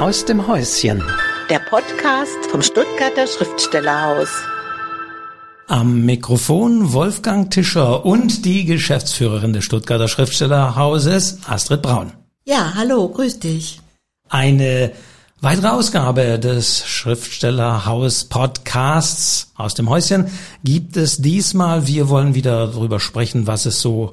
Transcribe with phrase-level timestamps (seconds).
[0.00, 1.02] aus dem Häuschen.
[1.50, 4.30] Der Podcast vom Stuttgarter Schriftstellerhaus.
[5.68, 12.14] Am Mikrofon Wolfgang Tischer und die Geschäftsführerin des Stuttgarter Schriftstellerhauses, Astrid Braun.
[12.46, 13.82] Ja, hallo, grüß dich.
[14.30, 14.92] Eine
[15.42, 20.30] weitere Ausgabe des Schriftstellerhaus Podcasts aus dem Häuschen
[20.64, 21.86] gibt es diesmal.
[21.86, 24.12] Wir wollen wieder darüber sprechen, was es so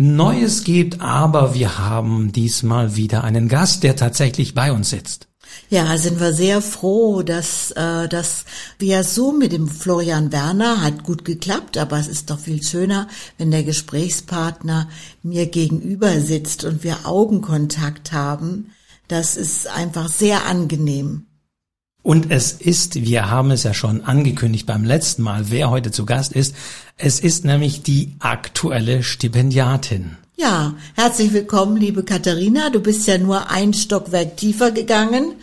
[0.00, 5.26] Neues gibt, aber wir haben diesmal wieder einen Gast, der tatsächlich bei uns sitzt.
[5.70, 8.44] Ja, sind wir sehr froh, dass äh, das
[8.78, 13.08] via Zoom mit dem Florian Werner hat gut geklappt, aber es ist doch viel schöner,
[13.38, 14.88] wenn der Gesprächspartner
[15.24, 18.70] mir gegenüber sitzt und wir Augenkontakt haben.
[19.08, 21.27] Das ist einfach sehr angenehm.
[22.08, 26.06] Und es ist, wir haben es ja schon angekündigt beim letzten Mal, wer heute zu
[26.06, 26.54] Gast ist.
[26.96, 30.16] Es ist nämlich die aktuelle Stipendiatin.
[30.34, 32.70] Ja, herzlich willkommen, liebe Katharina.
[32.70, 35.34] Du bist ja nur ein Stockwerk tiefer gegangen.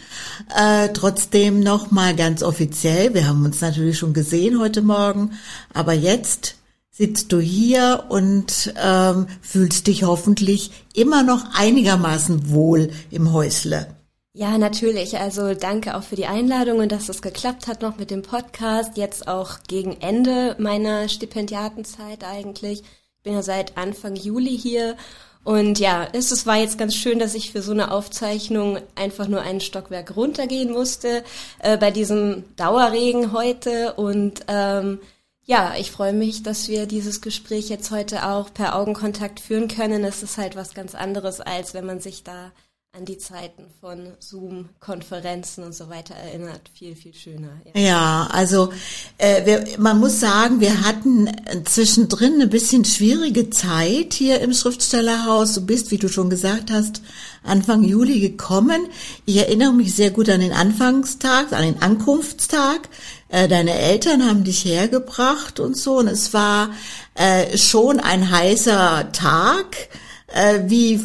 [0.58, 3.14] Äh, trotzdem noch mal ganz offiziell.
[3.14, 5.34] Wir haben uns natürlich schon gesehen heute Morgen,
[5.72, 6.56] aber jetzt
[6.90, 13.95] sitzt du hier und ähm, fühlst dich hoffentlich immer noch einigermaßen wohl im Häusle.
[14.38, 15.18] Ja, natürlich.
[15.18, 18.98] Also danke auch für die Einladung und dass es geklappt hat noch mit dem Podcast.
[18.98, 22.82] Jetzt auch gegen Ende meiner Stipendiatenzeit eigentlich.
[22.82, 24.98] Ich bin ja seit Anfang Juli hier.
[25.46, 29.40] Und ja, es war jetzt ganz schön, dass ich für so eine Aufzeichnung einfach nur
[29.40, 31.24] einen Stockwerk runtergehen musste
[31.60, 33.94] äh, bei diesem Dauerregen heute.
[33.94, 35.00] Und ähm,
[35.44, 40.04] ja, ich freue mich, dass wir dieses Gespräch jetzt heute auch per Augenkontakt führen können.
[40.04, 42.52] Es ist halt was ganz anderes, als wenn man sich da
[42.98, 46.62] an die Zeiten von Zoom-Konferenzen und so weiter erinnert.
[46.74, 47.50] Viel, viel schöner.
[47.74, 48.72] Ja, ja also
[49.18, 51.30] äh, wir, man muss sagen, wir hatten
[51.66, 55.56] zwischendrin eine bisschen schwierige Zeit hier im Schriftstellerhaus.
[55.56, 57.02] Du bist, wie du schon gesagt hast,
[57.44, 58.88] Anfang Juli gekommen.
[59.26, 62.88] Ich erinnere mich sehr gut an den Anfangstag, an den Ankunftstag.
[63.28, 65.98] Äh, deine Eltern haben dich hergebracht und so.
[65.98, 66.70] Und es war
[67.16, 69.90] äh, schon ein heißer Tag,
[70.28, 71.02] äh, wie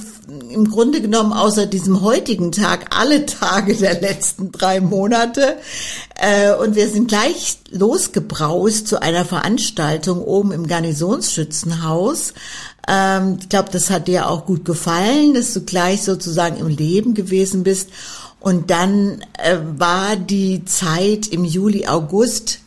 [0.50, 5.56] im Grunde genommen außer diesem heutigen Tag alle Tage der letzten drei Monate.
[6.14, 12.34] Äh, und wir sind gleich losgebraust zu einer Veranstaltung oben im Garnisonsschützenhaus.
[12.86, 17.14] Ähm, ich glaube, das hat dir auch gut gefallen, dass du gleich sozusagen im Leben
[17.14, 17.90] gewesen bist.
[18.38, 22.60] Und dann äh, war die Zeit im Juli, August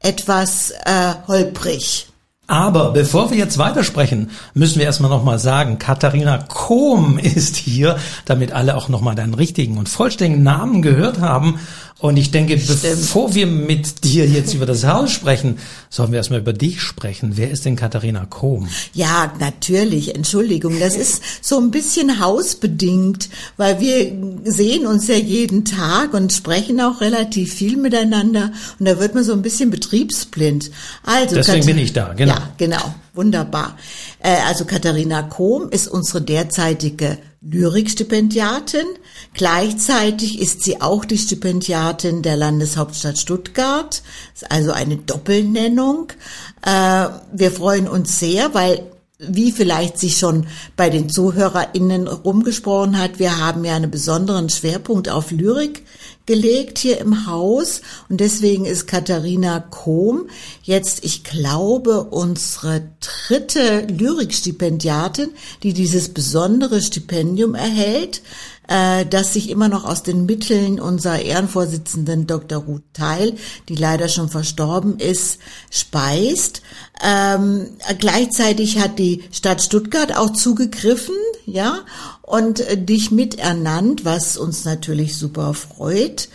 [0.00, 2.09] etwas äh, holprig.
[2.50, 8.50] Aber bevor wir jetzt weitersprechen, müssen wir erstmal nochmal sagen, Katharina Kohm ist hier, damit
[8.50, 11.60] alle auch nochmal deinen richtigen und vollständigen Namen gehört haben.
[12.00, 12.80] Und ich denke, Stimmt.
[12.82, 15.58] bevor wir mit dir jetzt über das Haus sprechen,
[15.90, 17.32] sollen wir erstmal über dich sprechen.
[17.34, 18.68] Wer ist denn Katharina Kohm?
[18.94, 20.14] Ja, natürlich.
[20.14, 20.80] Entschuldigung.
[20.80, 23.28] Das ist so ein bisschen hausbedingt,
[23.58, 24.12] weil wir
[24.50, 28.50] sehen uns ja jeden Tag und sprechen auch relativ viel miteinander.
[28.78, 30.70] Und da wird man so ein bisschen betriebsblind.
[31.04, 32.32] Also, Deswegen Kat bin ich da, genau.
[32.32, 32.94] Ja, genau.
[33.14, 33.76] Wunderbar.
[34.20, 38.86] Äh, also Katharina Kohm ist unsere derzeitige Lyrikstipendiatin.
[39.32, 44.02] Gleichzeitig ist sie auch die Stipendiatin der Landeshauptstadt Stuttgart.
[44.34, 46.08] Ist also eine Doppelnennung.
[46.62, 48.82] Äh, wir freuen uns sehr, weil
[49.20, 55.08] wie vielleicht sich schon bei den ZuhörerInnen rumgesprochen hat, wir haben ja einen besonderen Schwerpunkt
[55.08, 55.84] auf Lyrik
[56.26, 60.28] gelegt hier im Haus und deswegen ist Katharina Kohm
[60.62, 65.30] jetzt, ich glaube, unsere dritte Lyrikstipendiatin,
[65.62, 68.22] die dieses besondere Stipendium erhält
[68.70, 72.62] äh, das sich immer noch aus den Mitteln unserer Ehrenvorsitzenden Dr.
[72.62, 73.34] Ruth Teil,
[73.68, 76.62] die leider schon verstorben ist, speist.
[77.02, 77.68] Ähm,
[77.98, 81.14] gleichzeitig hat die Stadt Stuttgart auch zugegriffen,
[81.46, 81.80] ja,
[82.22, 86.28] und äh, dich miternannt, was uns natürlich super freut,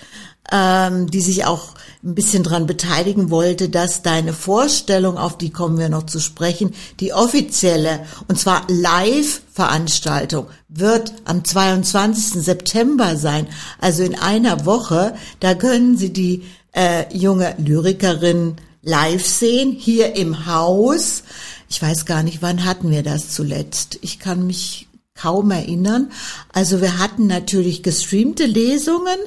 [0.52, 5.80] ähm, die sich auch ein bisschen dran beteiligen wollte, dass deine Vorstellung, auf die kommen
[5.80, 12.44] wir noch zu sprechen, die offizielle, und zwar Live-Veranstaltung, wird am 22.
[12.44, 13.48] September sein,
[13.80, 15.16] also in einer Woche.
[15.40, 21.24] Da können Sie die äh, junge Lyrikerin live sehen, hier im Haus.
[21.70, 24.00] Ich weiß gar nicht, wann hatten wir das zuletzt.
[24.02, 26.12] Ich kann mich kaum erinnern.
[26.54, 29.18] Also wir hatten natürlich gestreamte Lesungen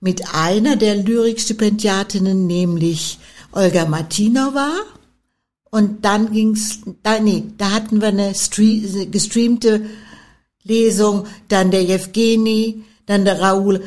[0.00, 3.18] mit einer der Lyrikstipendiatinnen, nämlich
[3.52, 4.72] Olga Martinova.
[5.70, 9.86] Und dann ging's, da, nee, da hatten wir eine gestreamte
[10.62, 13.82] Lesung, dann der Jewgeni, dann der Raoul.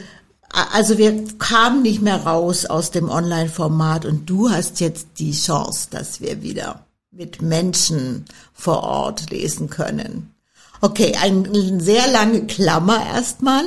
[0.50, 5.88] Also wir kamen nicht mehr raus aus dem Online-Format und du hast jetzt die Chance,
[5.92, 10.34] dass wir wieder mit Menschen vor Ort lesen können.
[10.82, 13.66] Okay, eine sehr lange Klammer erstmal.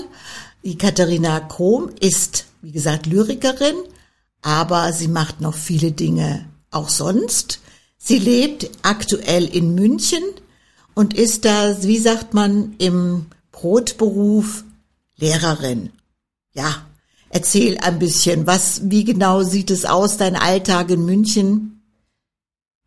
[0.62, 3.76] Die Katharina Krom ist, wie gesagt, Lyrikerin,
[4.42, 7.60] aber sie macht noch viele Dinge auch sonst.
[7.98, 10.22] Sie lebt aktuell in München
[10.94, 14.64] und ist da, wie sagt man, im Brotberuf
[15.16, 15.90] Lehrerin.
[16.52, 16.86] Ja,
[17.28, 21.82] erzähl ein bisschen, was, wie genau sieht es aus, dein Alltag in München?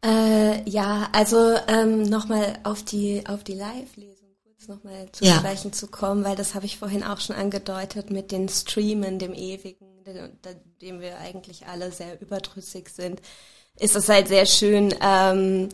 [0.03, 5.35] Äh, ja, also ähm, nochmal auf die auf die Live-Lesung kurz nochmal zu ja.
[5.35, 9.33] sprechen zu kommen, weil das habe ich vorhin auch schon angedeutet mit den Streamen, dem
[9.33, 9.87] Ewigen,
[10.81, 13.21] dem wir eigentlich alle sehr überdrüssig sind,
[13.77, 15.69] ist es halt sehr schön, ähm,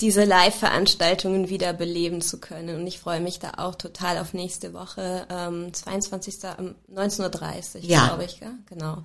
[0.00, 2.76] diese Live-Veranstaltungen wieder beleben zu können.
[2.76, 6.34] Und ich freue mich da auch total auf nächste Woche, ähm, 22.
[6.34, 8.06] 19.30 Uhr, ja.
[8.06, 8.52] glaube ich, ja?
[8.68, 8.98] genau.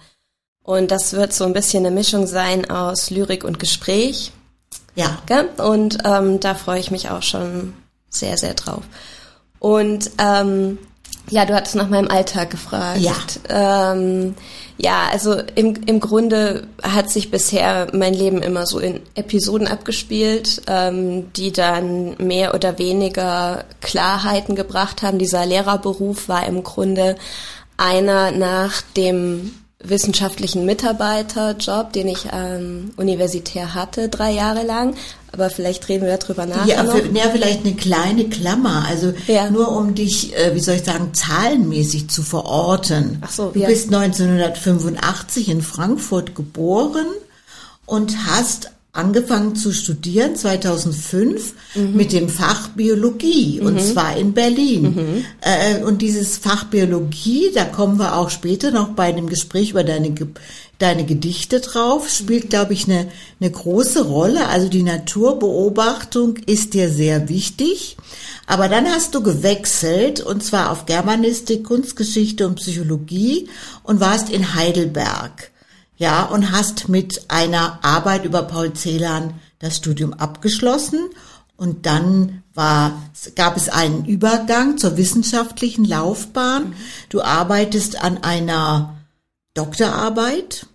[0.63, 4.31] Und das wird so ein bisschen eine Mischung sein aus Lyrik und Gespräch.
[4.95, 5.21] Ja.
[5.25, 5.49] Gell?
[5.57, 7.73] Und ähm, da freue ich mich auch schon
[8.09, 8.83] sehr, sehr drauf.
[9.59, 10.77] Und ähm,
[11.29, 12.99] ja, du hattest nach meinem Alltag gefragt.
[12.99, 13.13] Ja.
[13.93, 14.35] Ähm,
[14.77, 20.63] ja, also im, im Grunde hat sich bisher mein Leben immer so in Episoden abgespielt,
[20.67, 25.19] ähm, die dann mehr oder weniger Klarheiten gebracht haben.
[25.19, 27.15] Dieser Lehrerberuf war im Grunde
[27.77, 29.53] einer nach dem
[29.83, 34.95] wissenschaftlichen Mitarbeiterjob, den ich ähm, universitär hatte, drei Jahre lang.
[35.33, 36.65] Aber vielleicht reden wir darüber nach.
[36.65, 38.85] Ja, für, ja, vielleicht eine kleine Klammer.
[38.87, 39.49] Also ja.
[39.49, 43.19] nur um dich, äh, wie soll ich sagen, zahlenmäßig zu verorten.
[43.21, 43.67] Ach so, du ja.
[43.67, 47.07] bist 1985 in Frankfurt geboren
[47.85, 51.95] und hast angefangen zu studieren 2005 mhm.
[51.95, 53.67] mit dem Fach Biologie mhm.
[53.67, 54.83] und zwar in Berlin.
[54.83, 55.25] Mhm.
[55.41, 59.83] Äh, und dieses Fach Biologie, da kommen wir auch später noch bei dem Gespräch über
[59.83, 60.13] deine
[60.79, 63.07] deine Gedichte drauf, spielt glaube ich eine
[63.39, 64.47] eine große Rolle.
[64.47, 67.97] Also die Naturbeobachtung ist dir sehr wichtig.
[68.47, 73.47] Aber dann hast du gewechselt und zwar auf Germanistik, Kunstgeschichte und Psychologie
[73.83, 75.51] und warst in Heidelberg
[76.01, 81.11] ja, und hast mit einer Arbeit über Paul Celan das Studium abgeschlossen
[81.57, 82.99] und dann war,
[83.35, 86.73] gab es einen Übergang zur wissenschaftlichen Laufbahn.
[87.09, 88.97] Du arbeitest an einer
[89.53, 90.65] Doktorarbeit.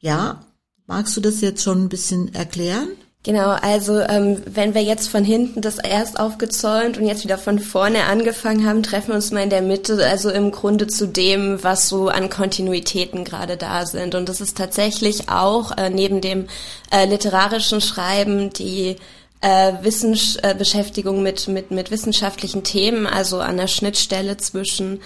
[0.00, 0.44] Ja,
[0.88, 2.88] magst du das jetzt schon ein bisschen erklären?
[3.24, 7.60] Genau, also ähm, wenn wir jetzt von hinten das erst aufgezäunt und jetzt wieder von
[7.60, 11.62] vorne angefangen haben, treffen wir uns mal in der Mitte, also im Grunde zu dem,
[11.62, 14.16] was so an Kontinuitäten gerade da sind.
[14.16, 16.48] Und das ist tatsächlich auch äh, neben dem
[16.90, 18.96] äh, literarischen Schreiben die
[19.40, 25.00] äh, Wissens äh, Beschäftigung mit, mit, mit wissenschaftlichen Themen, also an der Schnittstelle zwischen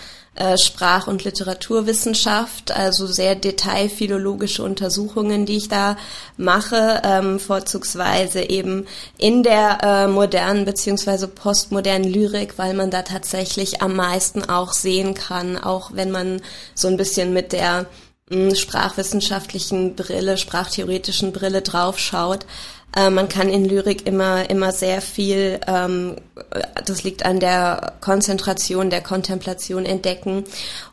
[0.59, 5.97] Sprach- und Literaturwissenschaft, also sehr detailphilologische Untersuchungen, die ich da
[6.37, 8.87] mache, ähm, vorzugsweise eben
[9.17, 15.15] in der äh, modernen beziehungsweise postmodernen Lyrik, weil man da tatsächlich am meisten auch sehen
[15.15, 16.43] kann, auch wenn man
[16.75, 17.87] so ein bisschen mit der
[18.29, 22.47] mh, hm, sprachwissenschaftlichen Brille, sprachtheoretischen Brille draufschaut,
[22.97, 26.17] äh, man kann in Lyrik immer, immer sehr viel, ähm,
[26.85, 30.45] das liegt an der Konzentration, der Kontemplation entdecken.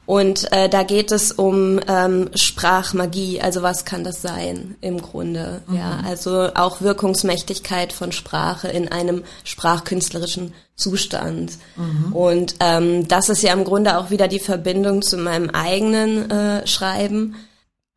[0.05, 5.61] Und äh, da geht es um ähm, Sprachmagie, also was kann das sein im Grunde?
[5.67, 5.77] Mhm.
[5.77, 11.53] Ja, also auch Wirkungsmächtigkeit von Sprache in einem sprachkünstlerischen Zustand.
[11.77, 12.13] Mhm.
[12.13, 16.67] Und ähm, das ist ja im Grunde auch wieder die Verbindung zu meinem eigenen äh,
[16.67, 17.35] Schreiben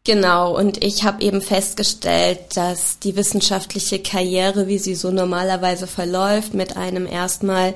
[0.07, 6.55] Genau, und ich habe eben festgestellt, dass die wissenschaftliche Karriere, wie sie so normalerweise verläuft,
[6.55, 7.75] mit einem erstmal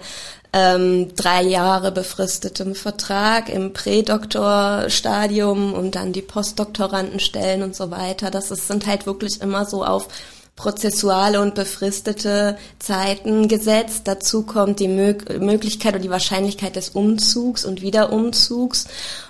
[0.52, 8.52] ähm, drei Jahre befristetem Vertrag im Prädoktorstadium und dann die Postdoktorandenstellen und so weiter, das
[8.52, 10.06] ist, sind halt wirklich immer so auf
[10.60, 14.02] prozessuale und befristete Zeiten gesetzt.
[14.04, 18.86] Dazu kommt die Mö Möglichkeit oder die Wahrscheinlichkeit des Umzugs und Wiederumzugs.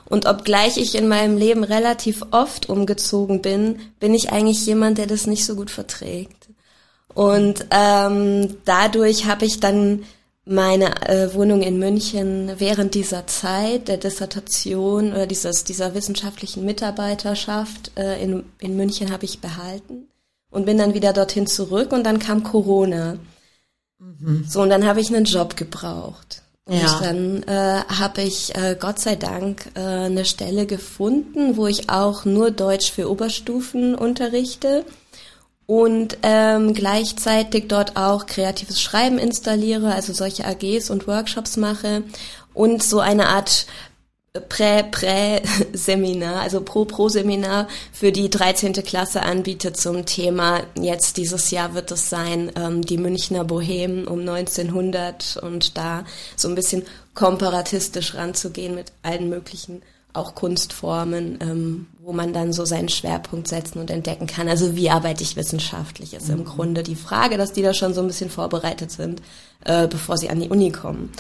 [0.07, 5.07] Und obgleich ich in meinem Leben relativ oft umgezogen bin, bin ich eigentlich jemand, der
[5.07, 6.49] das nicht so gut verträgt.
[7.15, 10.03] Und ähm, dadurch habe ich dann
[10.45, 17.93] meine äh, Wohnung in München während dieser Zeit der Dissertation oder dieses, dieser wissenschaftlichen Mitarbeiterschaft
[17.97, 20.09] äh, in, in München habe ich behalten
[20.51, 23.17] und bin dann wieder dorthin zurück und dann kam Corona.
[23.99, 24.45] Mhm.
[24.49, 26.43] So, und dann habe ich einen Job gebraucht.
[26.65, 27.01] Und ja.
[27.01, 32.25] dann äh, habe ich äh, Gott sei Dank äh, eine Stelle gefunden, wo ich auch
[32.25, 34.85] nur Deutsch für Oberstufen unterrichte
[35.67, 42.03] und ähm, gleichzeitig dort auch kreatives Schreiben installiere, also solche AGs und Workshops mache
[42.55, 43.67] und so eine Art
[44.33, 48.75] Prä-Prä-Seminar, also Pro-Pro-Seminar für die 13.
[48.75, 54.21] Klasse anbietet zum Thema, jetzt dieses Jahr wird es sein, ähm, die Münchner Bohemen um
[54.21, 56.05] 1900 und da
[56.37, 56.85] so ein bisschen
[57.15, 59.83] komparatistisch ranzugehen mit allen möglichen
[60.13, 64.49] auch Kunstformen, ähm, wo man dann so seinen Schwerpunkt setzen und entdecken kann.
[64.49, 66.45] Also wie arbeite ich wissenschaftlich, ist im mhm.
[66.45, 69.23] Grunde die Frage, dass die da schon so ein bisschen vorbereitet sind,
[69.65, 71.13] äh, bevor sie an die Uni kommen.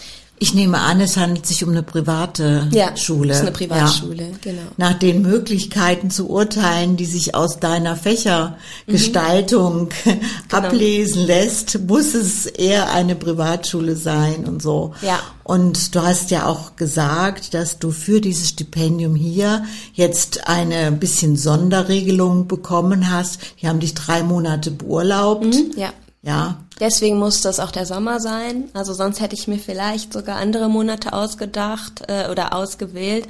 [0.42, 3.35] Ich nehme an, es handelt sich um eine private ja, Schule.
[3.35, 4.37] ist eine Privatschule, ja.
[4.40, 4.62] genau.
[4.78, 10.20] Nach den Möglichkeiten zu urteilen, die sich aus deiner Fächergestaltung mhm.
[10.49, 10.62] genau.
[10.62, 14.94] ablesen lässt, muss es eher eine Privatschule sein und so.
[15.02, 15.18] Ja.
[15.44, 21.37] Und du hast ja auch gesagt, dass du für dieses Stipendium hier jetzt eine bisschen
[21.37, 23.40] Sonderregelung bekommen hast.
[23.61, 25.44] Die haben dich drei Monate beurlaubt.
[25.44, 25.92] Mhm, ja.
[26.23, 26.56] Ja.
[26.80, 28.70] Deswegen muss das auch der Sommer sein.
[28.72, 33.28] Also sonst hätte ich mir vielleicht sogar andere Monate ausgedacht äh, oder ausgewählt.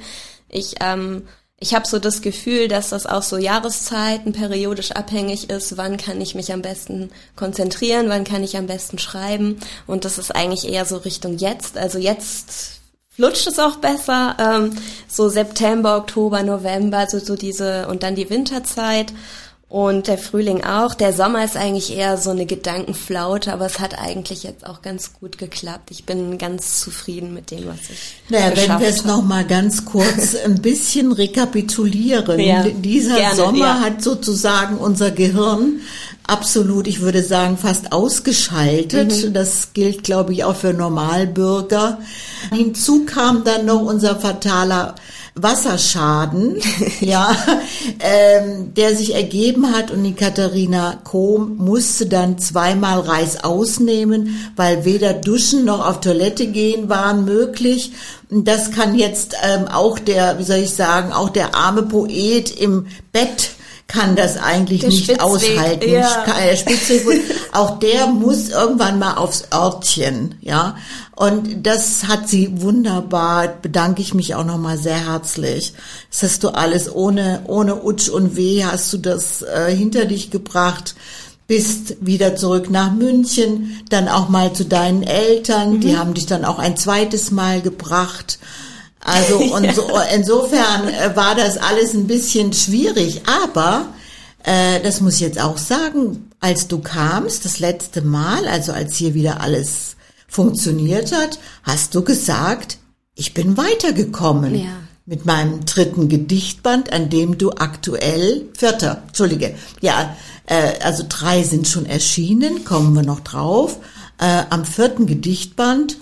[0.49, 1.23] Ich ähm,
[1.63, 5.77] ich habe so das Gefühl, dass das auch so Jahreszeiten periodisch abhängig ist.
[5.77, 8.09] Wann kann ich mich am besten konzentrieren?
[8.09, 9.59] Wann kann ich am besten schreiben?
[9.85, 11.77] Und das ist eigentlich eher so Richtung jetzt.
[11.77, 12.79] Also jetzt
[13.09, 14.35] flutscht es auch besser.
[14.39, 14.75] Ähm,
[15.07, 19.13] so September, Oktober, November, also so diese und dann die Winterzeit.
[19.71, 20.93] Und der Frühling auch.
[20.95, 25.13] Der Sommer ist eigentlich eher so eine Gedankenflaute, aber es hat eigentlich jetzt auch ganz
[25.13, 25.91] gut geklappt.
[25.91, 29.85] Ich bin ganz zufrieden mit dem, was ich naja, wenn wir es noch mal ganz
[29.85, 32.37] kurz ein bisschen rekapitulieren.
[32.41, 33.79] Ja, Dieser gerne, Sommer ja.
[33.79, 35.79] hat sozusagen unser Gehirn
[36.27, 39.25] absolut, ich würde sagen, fast ausgeschaltet.
[39.25, 39.33] Mhm.
[39.33, 41.99] Das gilt, glaube ich, auch für Normalbürger.
[42.51, 44.95] Hinzu kam dann noch unser fataler
[45.35, 46.57] Wasserschaden,
[46.99, 47.33] ja,
[47.99, 54.83] ähm, der sich ergeben hat und die Katharina Kohm musste dann zweimal Reis ausnehmen, weil
[54.83, 57.93] weder duschen noch auf Toilette gehen waren möglich.
[58.29, 62.87] Das kann jetzt ähm, auch der, wie soll ich sagen, auch der arme Poet im
[63.13, 63.51] Bett
[63.91, 65.89] kann das eigentlich der nicht Spitzweg, aushalten.
[65.89, 66.25] Ja.
[66.25, 67.21] Der Spitzweg,
[67.51, 70.77] auch der muss irgendwann mal aufs Örtchen, ja.
[71.13, 75.73] Und das hat sie wunderbar, bedanke ich mich auch nochmal sehr herzlich.
[76.09, 80.31] Das hast du alles ohne, ohne Utsch und Weh hast du das äh, hinter dich
[80.31, 80.95] gebracht
[81.47, 85.79] bist wieder zurück nach München, dann auch mal zu deinen Eltern, mhm.
[85.81, 88.39] die haben dich dann auch ein zweites Mal gebracht.
[89.03, 93.87] Also und so, insofern äh, war das alles ein bisschen schwierig, aber
[94.43, 98.95] äh, das muss ich jetzt auch sagen, als du kamst, das letzte Mal, also als
[98.95, 99.95] hier wieder alles
[100.27, 102.77] funktioniert hat, hast du gesagt,
[103.15, 104.55] ich bin weitergekommen.
[104.55, 104.69] Ja.
[105.07, 110.15] Mit meinem dritten Gedichtband, an dem du aktuell, vierter, Entschuldige, ja,
[110.45, 113.77] äh, also drei sind schon erschienen, kommen wir noch drauf,
[114.19, 115.97] äh, am vierten Gedichtband.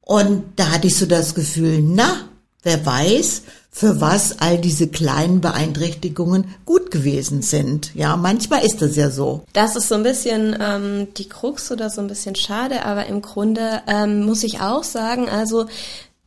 [0.00, 2.28] Und da hatte ich so das Gefühl, na,
[2.62, 7.94] Wer weiß, für was all diese kleinen Beeinträchtigungen gut gewesen sind.
[7.94, 9.44] Ja, manchmal ist das ja so.
[9.52, 13.22] Das ist so ein bisschen ähm, die Krux oder so ein bisschen schade, aber im
[13.22, 15.66] Grunde ähm, muss ich auch sagen, also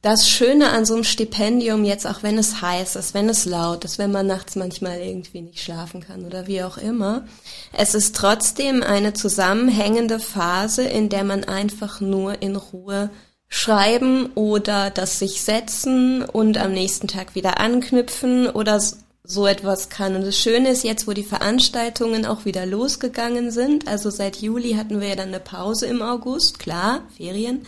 [0.02, 3.86] das Schöne an so einem Stipendium jetzt, auch wenn es heiß ist, wenn es laut
[3.86, 7.26] ist, wenn man nachts manchmal irgendwie nicht schlafen kann oder wie auch immer,
[7.72, 13.12] es ist trotzdem eine zusammenhängende Phase, in der man einfach nur in Ruhe
[13.54, 18.82] schreiben oder das sich setzen und am nächsten Tag wieder anknüpfen oder
[19.24, 20.16] so etwas kann.
[20.16, 24.74] Und das Schöne ist jetzt, wo die Veranstaltungen auch wieder losgegangen sind, also seit Juli
[24.74, 27.68] hatten wir ja dann eine Pause im August, klar, Ferien.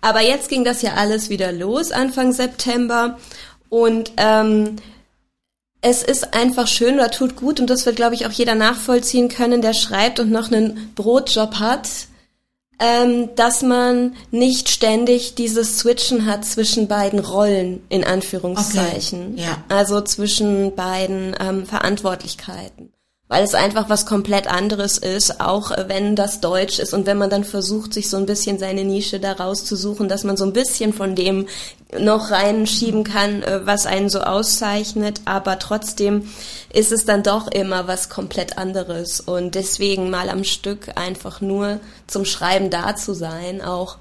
[0.00, 3.18] Aber jetzt ging das ja alles wieder los, Anfang September.
[3.68, 4.76] Und ähm,
[5.82, 9.28] es ist einfach schön oder tut gut und das wird, glaube ich, auch jeder nachvollziehen
[9.28, 11.88] können, der schreibt und noch einen Brotjob hat
[12.82, 19.34] ähm, dass man nicht ständig dieses Switchen hat zwischen beiden Rollen, in Anführungszeichen.
[19.34, 19.42] Okay.
[19.42, 19.64] Ja.
[19.68, 22.91] Also zwischen beiden ähm, Verantwortlichkeiten
[23.32, 27.30] weil es einfach was komplett anderes ist, auch wenn das Deutsch ist und wenn man
[27.30, 30.92] dann versucht, sich so ein bisschen seine Nische da rauszusuchen, dass man so ein bisschen
[30.92, 31.46] von dem
[31.98, 36.28] noch reinschieben kann, äh, was einen so auszeichnet, aber trotzdem
[36.74, 39.20] ist es dann doch immer was komplett anderes.
[39.20, 43.96] Und deswegen mal am Stück einfach nur zum Schreiben da zu sein, auch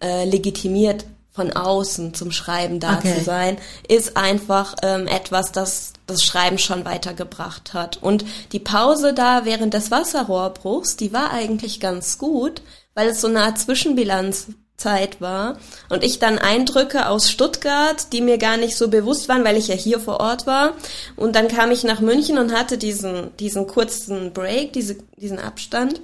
[0.00, 3.16] äh, legitimiert von außen zum Schreiben da okay.
[3.16, 3.56] zu sein,
[3.88, 7.96] ist einfach ähm, etwas, das das Schreiben schon weitergebracht hat.
[7.96, 12.62] Und die Pause da während des Wasserrohrbruchs, die war eigentlich ganz gut,
[12.94, 15.58] weil es so eine Art Zwischenbilanzzeit war
[15.88, 19.68] und ich dann Eindrücke aus Stuttgart, die mir gar nicht so bewusst waren, weil ich
[19.68, 20.74] ja hier vor Ort war.
[21.16, 26.00] Und dann kam ich nach München und hatte diesen, diesen kurzen Break, diese, diesen Abstand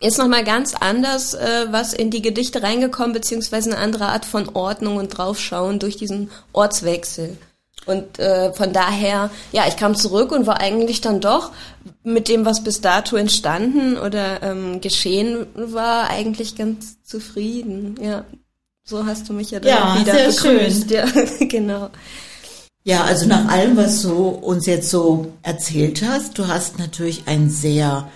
[0.00, 4.50] ist nochmal ganz anders äh, was in die Gedichte reingekommen, beziehungsweise eine andere Art von
[4.54, 7.36] Ordnung und Draufschauen durch diesen Ortswechsel.
[7.86, 11.52] Und äh, von daher, ja, ich kam zurück und war eigentlich dann doch
[12.02, 17.94] mit dem, was bis dato entstanden oder ähm, geschehen war, eigentlich ganz zufrieden.
[18.02, 18.24] Ja,
[18.84, 20.90] So hast du mich ja dann ja, wieder sehr begrüßt.
[20.90, 20.96] Schön.
[20.96, 21.90] Ja, genau.
[22.82, 27.50] Ja, also nach allem, was du uns jetzt so erzählt hast, du hast natürlich ein
[27.50, 28.08] sehr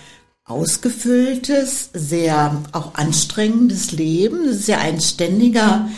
[0.51, 4.47] ausgefülltes, sehr auch anstrengendes Leben.
[4.47, 5.89] Das ist ja ein ständiger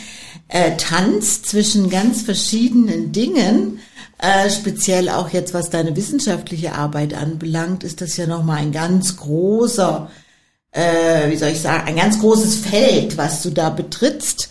[0.49, 3.80] äh, Tanz zwischen ganz verschiedenen Dingen.
[4.18, 9.16] Äh, speziell auch jetzt, was deine wissenschaftliche Arbeit anbelangt, ist das ja nochmal ein ganz
[9.16, 10.11] großer,
[10.73, 14.50] äh, wie soll ich sagen, ein ganz großes Feld, was du da betrittst.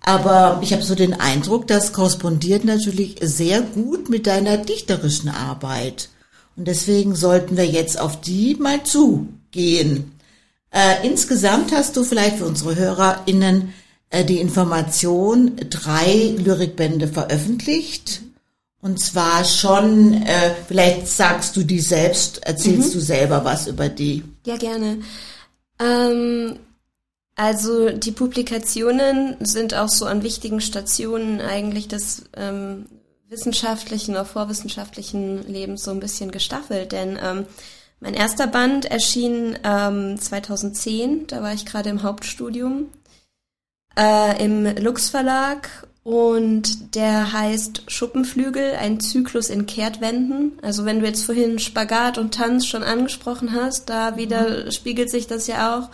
[0.00, 6.10] Aber ich habe so den Eindruck, das korrespondiert natürlich sehr gut mit deiner dichterischen Arbeit.
[6.56, 8.82] Und deswegen sollten wir jetzt auf die mal
[9.52, 10.12] zugehen.
[10.70, 13.72] Äh, insgesamt hast du vielleicht für unsere HörerInnen
[14.10, 18.22] äh, die Information, drei Lyrikbände veröffentlicht.
[18.82, 22.98] Und zwar schon, äh, vielleicht sagst du die selbst, erzählst mhm.
[22.98, 24.22] du selber was über die.
[24.44, 24.98] Ja, gerne.
[25.80, 26.58] Ähm,
[27.34, 32.86] also die Publikationen sind auch so an wichtigen Stationen eigentlich des ähm,
[33.28, 37.46] wissenschaftlichen oder vorwissenschaftlichen Lebens so ein bisschen gestaffelt, denn ähm,
[38.00, 42.90] mein erster Band erschien ähm, 2010, da war ich gerade im Hauptstudium
[43.98, 45.68] äh, im Lux Verlag
[46.02, 50.52] und der heißt Schuppenflügel, ein Zyklus in Kehrtwenden.
[50.62, 54.70] Also wenn du jetzt vorhin Spagat und Tanz schon angesprochen hast, da wieder mhm.
[54.70, 55.90] spiegelt sich das ja auch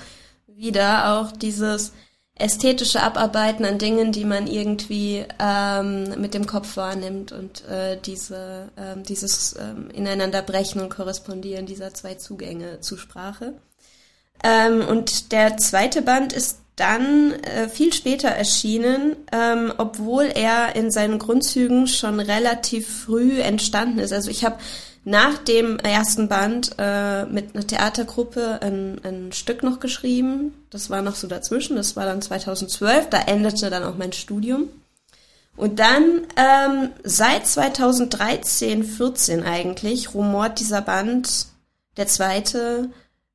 [0.46, 1.92] wieder, auch dieses
[2.34, 8.70] ästhetische Abarbeiten an Dingen, die man irgendwie ähm, mit dem Kopf wahrnimmt und äh, diese,
[8.76, 13.54] ähm, dieses ähm, Ineinanderbrechen und Korrespondieren dieser zwei Zugänge zu Sprache.
[14.42, 20.90] Ähm, und der zweite Band ist dann äh, viel später erschienen, ähm, obwohl er in
[20.90, 24.12] seinen Grundzügen schon relativ früh entstanden ist.
[24.12, 24.56] Also ich habe
[25.04, 30.54] nach dem ersten Band äh, mit einer Theatergruppe ein, ein Stück noch geschrieben.
[30.70, 31.76] Das war noch so dazwischen.
[31.76, 33.08] Das war dann 2012.
[33.10, 34.68] Da endete dann auch mein Studium.
[35.56, 41.46] Und dann ähm, seit 2013, 14 eigentlich rumort dieser Band,
[41.96, 42.88] der zweite,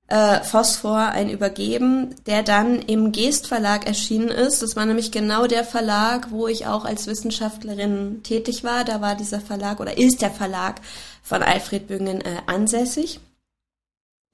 [0.07, 4.61] äh, Phosphor, ein Übergeben, der dann im Geest Verlag erschienen ist.
[4.61, 8.85] Das war nämlich genau der Verlag, wo ich auch als Wissenschaftlerin tätig war.
[8.85, 10.81] Da war dieser Verlag oder ist der Verlag
[11.23, 13.19] von Alfred Büngen äh, ansässig.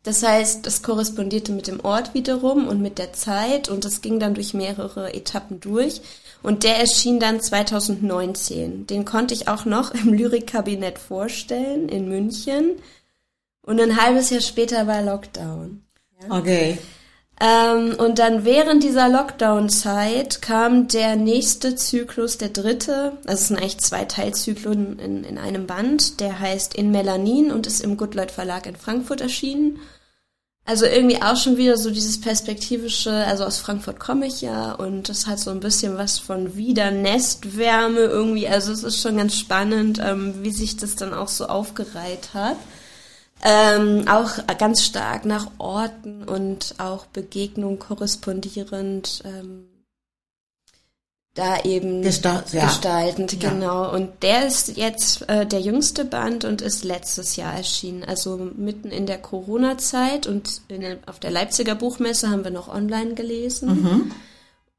[0.03, 4.19] Das heißt, das korrespondierte mit dem Ort wiederum und mit der Zeit und das ging
[4.19, 6.01] dann durch mehrere Etappen durch.
[6.43, 8.85] Und der erschien dann 2019.
[8.85, 12.71] Den konnte ich auch noch im Lyrikkabinett vorstellen in München.
[13.65, 15.83] Und ein halbes Jahr später war Lockdown.
[16.21, 16.37] Ja?
[16.37, 16.77] Okay.
[17.41, 23.13] Ähm, und dann während dieser Lockdown-Zeit kam der nächste Zyklus, der dritte.
[23.25, 26.19] Also es sind eigentlich zwei Teilzyklen in, in einem Band.
[26.19, 29.79] Der heißt In Melanin und ist im Goodlight Verlag in Frankfurt erschienen.
[30.65, 35.09] Also irgendwie auch schon wieder so dieses perspektivische, also aus Frankfurt komme ich ja und
[35.09, 38.47] das hat so ein bisschen was von wieder Nestwärme irgendwie.
[38.47, 42.55] Also es ist schon ganz spannend, ähm, wie sich das dann auch so aufgereiht hat.
[43.45, 49.67] Ähm, auch ganz stark nach Orten und auch Begegnungen korrespondierend ähm,
[51.33, 52.65] da eben Gestalt, ja.
[52.65, 53.49] gestaltend, ja.
[53.49, 53.91] genau.
[53.91, 58.91] Und der ist jetzt äh, der jüngste Band und ist letztes Jahr erschienen, also mitten
[58.91, 63.81] in der Corona-Zeit und in, auf der Leipziger Buchmesse haben wir noch online gelesen.
[63.81, 64.11] Mhm.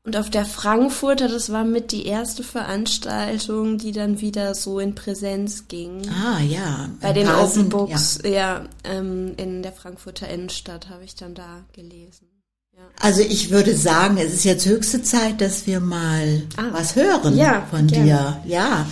[0.07, 4.95] Und auf der Frankfurter, das war mit die erste Veranstaltung, die dann wieder so in
[4.95, 6.03] Präsenz ging.
[6.11, 6.91] Ah ja.
[7.01, 11.65] Bei den Open Books, ja, ja ähm, in der Frankfurter Innenstadt habe ich dann da
[11.73, 12.29] gelesen.
[12.77, 12.83] Ja.
[13.01, 16.65] Also ich würde sagen, es ist jetzt höchste Zeit, dass wir mal ah.
[16.73, 18.05] was hören ja, von gerne.
[18.05, 18.43] dir.
[18.45, 18.87] Ja.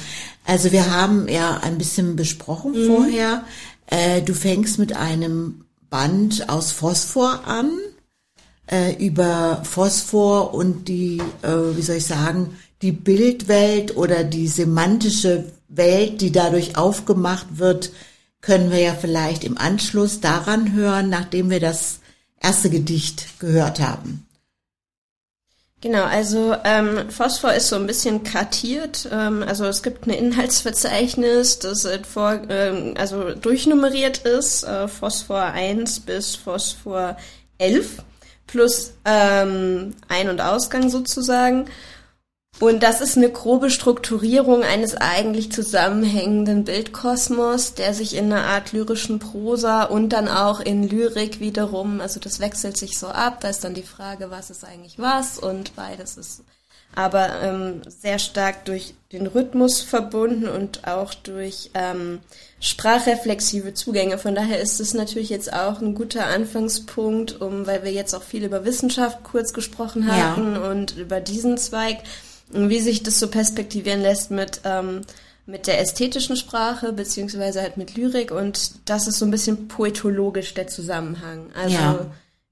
[0.47, 2.87] Also wir haben ja ein bisschen besprochen mhm.
[2.87, 3.45] vorher.
[3.87, 7.71] Äh, du fängst mit einem Band aus Phosphor an
[8.73, 15.45] äh, über Phosphor und die, äh, wie soll ich sagen, die Bildwelt oder die semantische
[15.69, 17.93] Welt, die dadurch aufgemacht wird,
[18.41, 22.01] können wir ja vielleicht im Anschluss daran hören, nachdem wir das
[22.41, 24.27] erste Gedicht gehört haben.
[25.81, 29.09] Genau, also ähm, Phosphor ist so ein bisschen kartiert.
[29.11, 36.01] Ähm, also es gibt ein Inhaltsverzeichnis, das vor, ähm, also durchnummeriert ist, äh, Phosphor 1
[36.01, 37.17] bis Phosphor
[37.59, 38.05] 11
[38.53, 41.65] plus ähm, Ein- und Ausgang sozusagen.
[42.61, 48.73] Und das ist eine grobe Strukturierung eines eigentlich zusammenhängenden Bildkosmos, der sich in einer Art
[48.73, 53.49] lyrischen Prosa und dann auch in Lyrik wiederum, also das wechselt sich so ab, da
[53.49, 56.45] ist dann die Frage, was ist eigentlich was und beides ist
[56.95, 62.21] aber ähm, sehr stark durch den Rhythmus verbunden und auch durch ähm,
[62.61, 64.19] sprachreflexive Zugänge.
[64.19, 68.23] Von daher ist es natürlich jetzt auch ein guter Anfangspunkt, um, weil wir jetzt auch
[68.23, 70.71] viel über Wissenschaft kurz gesprochen hatten ja.
[70.71, 71.99] und über diesen Zweig,
[72.51, 75.03] wie sich das so perspektivieren lässt mit ähm,
[75.47, 80.55] mit der ästhetischen Sprache beziehungsweise halt mit Lyrik und das ist so ein bisschen poetologisch
[80.55, 81.51] der Zusammenhang.
[81.55, 82.07] Also ja.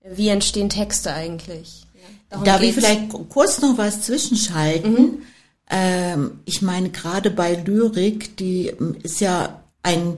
[0.05, 1.87] wie entstehen Texte eigentlich?
[2.31, 4.93] Darum Darf ich vielleicht kurz noch was zwischenschalten?
[4.93, 5.23] Mhm.
[5.69, 10.16] Ähm, ich meine, gerade bei Lyrik, die ähm, ist ja ein,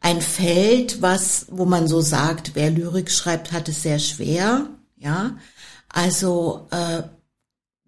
[0.00, 4.66] ein Feld, was, wo man so sagt, wer Lyrik schreibt, hat es sehr schwer.
[4.96, 5.38] Ja,
[5.88, 7.02] also äh,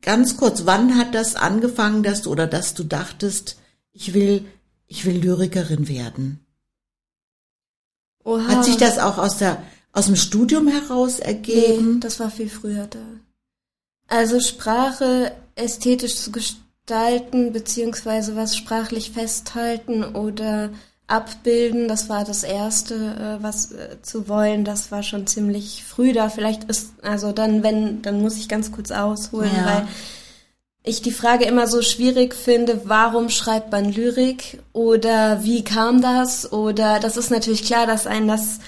[0.01, 3.59] ganz kurz, wann hat das angefangen, dass du oder dass du dachtest,
[3.93, 4.47] ich will,
[4.87, 6.47] ich will Lyrikerin werden?
[8.25, 8.47] Oha.
[8.49, 9.63] Hat sich das auch aus der
[9.93, 11.95] aus dem Studium heraus ergeben?
[11.95, 12.99] Nee, das war viel früher da.
[14.09, 20.71] Also Sprache ästhetisch zu gestalten, beziehungsweise was sprachlich festhalten oder
[21.09, 26.13] abbilden, das war das erste, äh, was äh, zu wollen, das war schon ziemlich früh
[26.13, 26.29] da.
[26.29, 29.67] Vielleicht ist, also dann, wenn, dann muss ich ganz kurz ausholen, ja.
[29.67, 29.89] weil
[30.83, 36.53] ich die Frage immer so schwierig finde, warum schreibt man Lyrik oder wie kam das
[36.53, 38.61] oder das ist natürlich klar, dass einen das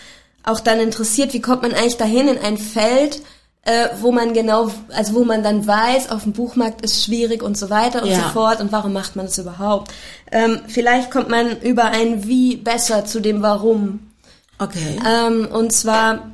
[0.42, 3.22] auch dann interessiert, wie kommt man eigentlich dahin in ein Feld,
[3.62, 7.56] äh, wo man genau, also wo man dann weiß, auf dem Buchmarkt ist schwierig und
[7.56, 8.16] so weiter und ja.
[8.16, 9.92] so fort und warum macht man das überhaupt?
[10.30, 14.10] Ähm, vielleicht kommt man über ein Wie besser zu dem Warum.
[14.58, 14.98] Okay.
[15.06, 16.30] Ähm, und zwar,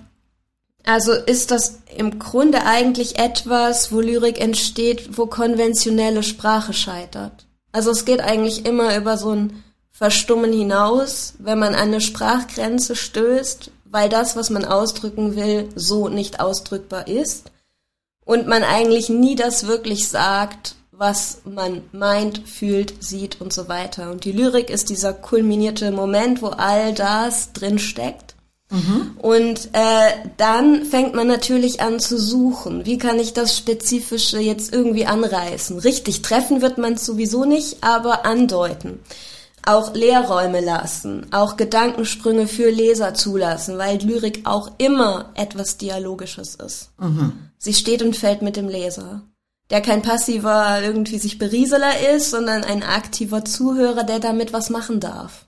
[0.84, 7.46] also ist das im Grunde eigentlich etwas, wo Lyrik entsteht, wo konventionelle Sprache scheitert.
[7.72, 12.96] Also es geht eigentlich immer über so ein Verstummen hinaus, wenn man an eine Sprachgrenze
[12.96, 17.52] stößt, weil das, was man ausdrücken will, so nicht ausdrückbar ist
[18.24, 24.11] und man eigentlich nie das wirklich sagt, was man meint, fühlt, sieht und so weiter.
[24.11, 28.35] Und die Lyrik ist dieser kulminierte Moment, wo all das drin steckt.
[28.70, 29.12] Mhm.
[29.22, 32.87] Und äh, dann fängt man natürlich an zu suchen.
[32.87, 35.78] Wie kann ich das Spezifische jetzt irgendwie anreißen?
[35.78, 38.98] Richtig treffen wird man sowieso nicht, aber andeuten
[39.66, 46.90] auch Leerräume lassen, auch Gedankensprünge für Leser zulassen, weil Lyrik auch immer etwas Dialogisches ist.
[46.98, 47.33] Mhm.
[47.59, 49.22] Sie steht und fällt mit dem Leser,
[49.70, 55.00] der kein passiver irgendwie sich Berieseler ist, sondern ein aktiver Zuhörer, der damit was machen
[55.00, 55.46] darf.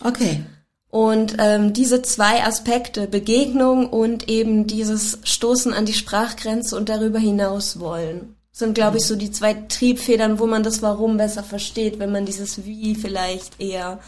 [0.00, 0.44] Okay.
[0.90, 7.18] Und ähm, diese zwei Aspekte, Begegnung und eben dieses Stoßen an die Sprachgrenze und darüber
[7.18, 11.98] hinaus wollen, sind, glaube ich, so die zwei Triebfedern, wo man das Warum besser versteht,
[11.98, 13.98] wenn man dieses Wie vielleicht eher.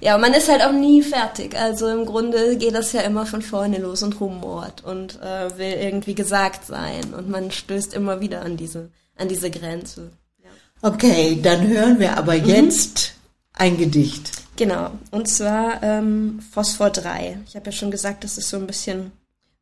[0.00, 1.56] Ja, man ist halt auch nie fertig.
[1.58, 5.72] Also im Grunde geht das ja immer von vorne los und rumort und äh, will
[5.72, 7.12] irgendwie gesagt sein.
[7.12, 10.12] Und man stößt immer wieder an diese, an diese Grenze.
[10.44, 10.50] Ja.
[10.80, 12.44] Okay, dann hören wir aber mhm.
[12.44, 13.14] jetzt
[13.52, 14.30] ein Gedicht.
[14.54, 17.40] Genau, und zwar ähm, Phosphor 3.
[17.48, 19.10] Ich habe ja schon gesagt, das ist so ein bisschen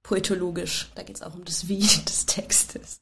[0.03, 0.91] poetologisch.
[0.95, 3.01] Da geht es auch um das Wie des Textes.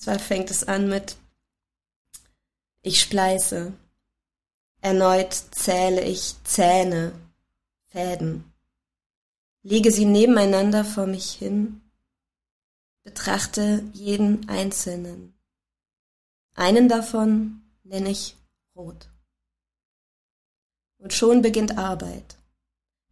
[0.00, 1.16] Zwar fängt es an mit
[2.80, 3.74] Ich spleiße.
[4.80, 7.12] Erneut zähle ich Zähne,
[7.88, 8.50] Fäden.
[9.62, 11.82] Lege sie nebeneinander vor mich hin,
[13.02, 15.34] betrachte jeden einzelnen.
[16.54, 18.38] Einen davon nenne ich
[18.74, 19.10] Rot.
[20.96, 22.38] Und schon beginnt Arbeit.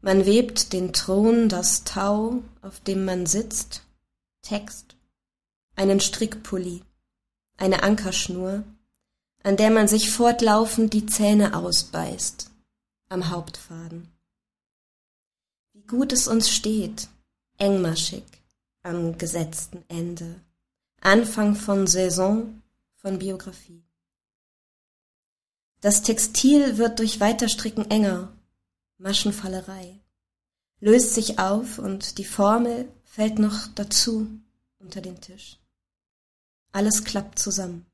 [0.01, 3.83] Man webt den Thron, das Tau, auf dem man sitzt,
[4.41, 4.98] Text,
[5.79, 6.83] einen Strickpulli,
[7.57, 8.65] eine Ankerschnur,
[9.45, 12.51] an der man sich fortlaufend die Zähne ausbeißt,
[13.09, 14.09] am Hauptfaden.
[15.73, 17.09] Wie gut es uns steht,
[17.59, 18.25] engmaschig,
[18.83, 20.41] am gesetzten Ende,
[21.01, 22.61] Anfang von Saison,
[22.97, 23.85] von Biografie.
[25.81, 28.33] Das Textil wird durch Weiterstricken enger,
[28.99, 30.01] Maschenfallerei,
[30.81, 34.27] löst sich auf und die Formel fällt noch dazu
[34.81, 35.59] unter den Tisch.
[36.73, 37.87] Alles klappt zusammen.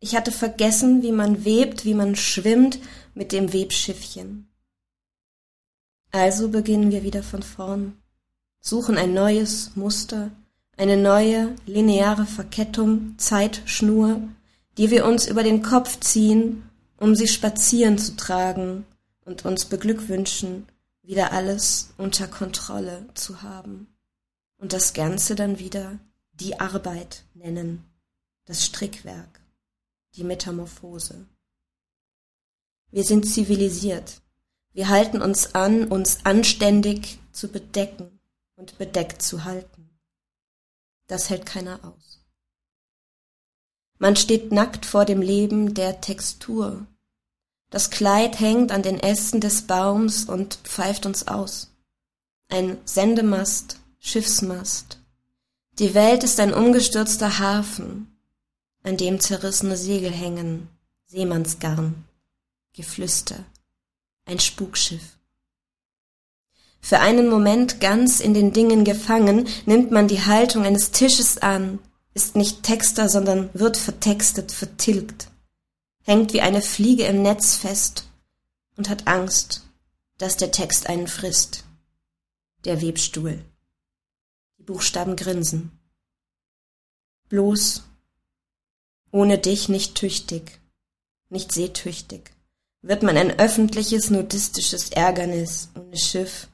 [0.00, 2.78] Ich hatte vergessen, wie man webt, wie man schwimmt
[3.14, 4.48] mit dem Webschiffchen.
[6.10, 7.96] Also beginnen wir wieder von vorn,
[8.60, 10.30] suchen ein neues Muster,
[10.76, 14.22] eine neue lineare Verkettung, Zeitschnur,
[14.78, 18.86] die wir uns über den Kopf ziehen, um sie spazieren zu tragen
[19.24, 20.66] und uns beglückwünschen,
[21.02, 23.86] wieder alles unter Kontrolle zu haben.
[24.58, 25.98] Und das Ganze dann wieder
[26.40, 27.84] die Arbeit nennen,
[28.46, 29.40] das Strickwerk,
[30.14, 31.26] die Metamorphose.
[32.90, 34.22] Wir sind zivilisiert.
[34.72, 38.20] Wir halten uns an, uns anständig zu bedecken
[38.56, 40.00] und bedeckt zu halten.
[41.06, 42.24] Das hält keiner aus.
[43.98, 46.86] Man steht nackt vor dem Leben der Textur.
[47.68, 51.70] Das Kleid hängt an den Ästen des Baums und pfeift uns aus.
[52.48, 54.99] Ein Sendemast, Schiffsmast.
[55.80, 58.16] Die Welt ist ein umgestürzter Hafen,
[58.84, 60.68] an dem zerrissene Segel hängen,
[61.06, 62.04] Seemannsgarn,
[62.72, 63.44] Geflüster,
[64.26, 65.18] ein Spukschiff.
[66.80, 71.80] Für einen Moment ganz in den Dingen gefangen, nimmt man die Haltung eines Tisches an,
[72.14, 75.30] ist nicht Texter, sondern wird vertextet, vertilgt
[76.10, 78.08] hängt wie eine Fliege im Netz fest
[78.76, 79.62] und hat Angst,
[80.18, 81.64] dass der Text einen frisst.
[82.64, 83.44] Der Webstuhl.
[84.60, 85.72] Die Buchstaben grinsen.
[87.30, 87.82] Bloß
[89.10, 90.60] ohne dich nicht tüchtig,
[91.30, 92.30] nicht seetüchtig,
[92.82, 96.48] wird man ein öffentliches nudistisches Ärgernis, ohne Schiff,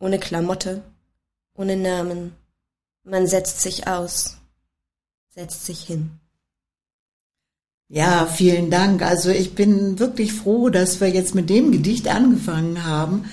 [0.00, 0.82] ohne Klamotte,
[1.54, 2.34] ohne Namen.
[3.02, 4.38] Man setzt sich aus,
[5.28, 6.18] setzt sich hin.
[7.88, 9.02] Ja, vielen Dank.
[9.02, 13.26] Also ich bin wirklich froh, dass wir jetzt mit dem Gedicht angefangen haben,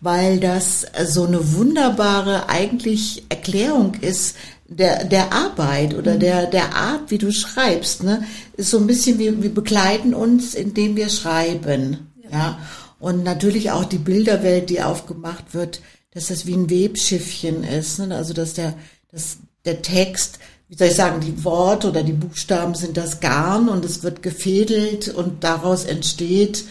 [0.00, 4.36] weil das so eine wunderbare eigentlich Erklärung ist
[4.68, 6.20] der, der Arbeit oder mhm.
[6.20, 8.02] der, der Art, wie du schreibst.
[8.02, 8.24] Ne?
[8.56, 12.10] Ist so ein bisschen wie, wir begleiten uns, indem wir schreiben.
[12.24, 12.30] Ja.
[12.30, 12.58] ja.
[13.00, 15.80] Und natürlich auch die Bilderwelt, die aufgemacht wird,
[16.12, 17.98] dass das wie ein Webschiffchen ist.
[17.98, 18.14] Ne?
[18.14, 18.74] Also dass der,
[19.10, 23.70] dass der Text wie soll ich sagen, die Worte oder die Buchstaben sind das Garn
[23.70, 26.66] und es wird gefädelt und daraus entsteht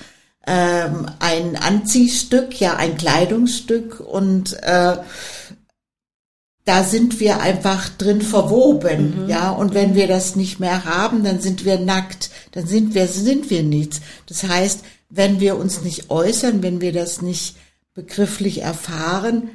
[0.48, 4.98] ähm, ein Anziehstück, ja ein Kleidungsstück und äh,
[6.66, 9.30] da sind wir einfach drin verwoben, mhm.
[9.30, 9.52] ja.
[9.52, 13.50] Und wenn wir das nicht mehr haben, dann sind wir nackt, dann sind wir, sind
[13.50, 14.02] wir nichts.
[14.26, 17.56] Das heißt, wenn wir uns nicht äußern, wenn wir das nicht
[17.94, 19.50] begrifflich erfahren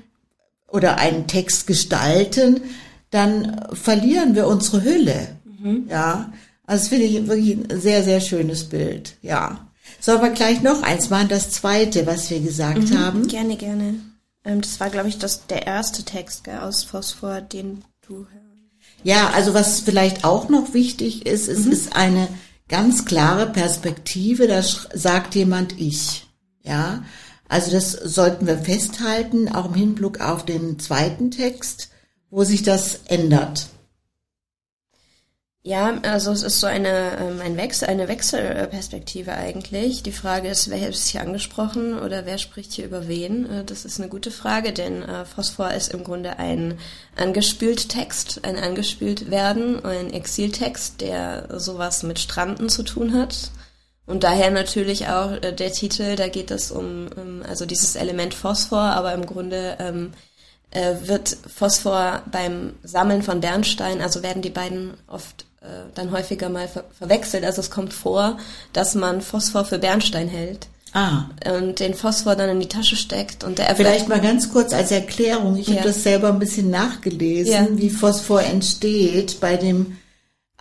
[0.68, 2.62] oder einen Text gestalten,
[3.10, 5.36] dann verlieren wir unsere Hülle.
[5.44, 5.88] Mhm.
[5.90, 6.32] Ja,
[6.64, 9.16] also das finde ich wirklich ein sehr, sehr schönes Bild.
[9.20, 9.68] Ja.
[10.04, 12.98] Sollen wir gleich noch eins machen, das zweite, was wir gesagt mhm.
[12.98, 13.28] haben?
[13.28, 13.94] Gerne, gerne.
[14.44, 18.26] Ähm, das war, glaube ich, das, der erste Text gell, aus Phosphor, den du
[19.04, 21.72] Ja, also was vielleicht auch noch wichtig ist, es mhm.
[21.72, 22.28] ist eine
[22.68, 26.26] ganz klare Perspektive, da sagt jemand ich.
[26.62, 27.04] Ja,
[27.48, 31.92] also das sollten wir festhalten, auch im Hinblick auf den zweiten Text
[32.32, 33.68] wo sich das ändert?
[35.64, 40.02] Ja, also es ist so eine, ähm, ein Wechsel, eine Wechselperspektive eigentlich.
[40.02, 43.48] Die Frage ist, wer ist hier angesprochen oder wer spricht hier über wen?
[43.48, 46.80] Äh, das ist eine gute Frage, denn äh, Phosphor ist im Grunde ein
[47.14, 53.52] angespült Text, ein angespült werden, ein Exiltext, der sowas mit Stranden zu tun hat.
[54.04, 58.34] Und daher natürlich auch äh, der Titel, da geht es um, um also dieses Element
[58.34, 60.12] Phosphor, aber im Grunde ähm,
[60.72, 65.46] äh, wird Phosphor beim Sammeln von Bernstein, also werden die beiden oft
[65.94, 67.44] dann häufiger mal ver verwechselt.
[67.44, 68.38] Also es kommt vor,
[68.72, 70.68] dass man Phosphor für Bernstein hält.
[70.94, 71.24] Ah.
[71.58, 74.90] Und den Phosphor dann in die Tasche steckt und der Vielleicht mal ganz kurz als
[74.90, 75.56] Erklärung.
[75.56, 75.76] Ich ja.
[75.76, 77.66] habe das selber ein bisschen nachgelesen, ja.
[77.70, 79.96] wie Phosphor entsteht bei dem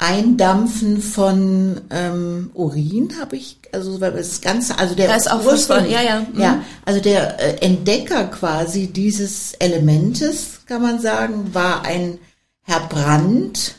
[0.02, 5.82] Eindampfen von ähm, Urin habe ich, also das Ganze, also der da ist auch Phosphor,
[5.82, 6.26] ja, ja.
[6.34, 6.42] Mhm.
[6.42, 12.18] Ja, also der äh, Entdecker quasi dieses Elementes, kann man sagen, war ein
[12.64, 13.76] Herr Brandt,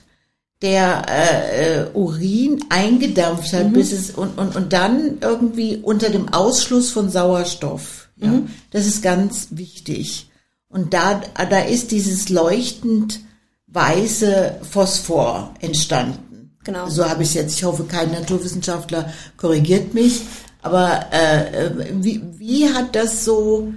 [0.63, 3.73] der äh, äh, Urin eingedampft hat, mhm.
[3.73, 8.09] bis es und, und, und dann irgendwie unter dem Ausschluss von Sauerstoff.
[8.17, 8.49] Ja, mhm.
[8.71, 10.31] Das ist ganz wichtig.
[10.69, 11.21] Und da,
[11.51, 13.21] da ist dieses leuchtend
[13.67, 16.57] weiße Phosphor entstanden.
[16.65, 16.89] Genau.
[16.89, 17.57] So habe ich es jetzt.
[17.57, 20.23] Ich hoffe, kein Naturwissenschaftler korrigiert mich.
[20.63, 23.73] Aber äh, äh, wie, wie hat das so,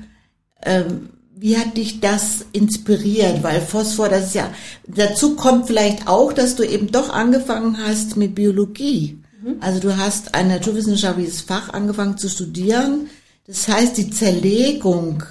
[0.61, 0.83] äh,
[1.37, 3.43] wie hat dich das inspiriert?
[3.43, 4.49] Weil Phosphor, das ist ja,
[4.87, 9.21] dazu kommt vielleicht auch, dass du eben doch angefangen hast mit Biologie.
[9.43, 9.57] Mhm.
[9.59, 13.09] Also du hast ein naturwissenschaftliches Fach angefangen zu studieren.
[13.47, 15.23] Das heißt, die Zerlegung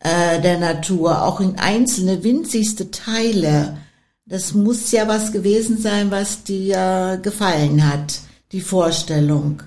[0.00, 3.78] äh, der Natur, auch in einzelne winzigste Teile.
[4.24, 8.20] Das muss ja was gewesen sein, was dir gefallen hat,
[8.52, 9.62] die Vorstellung.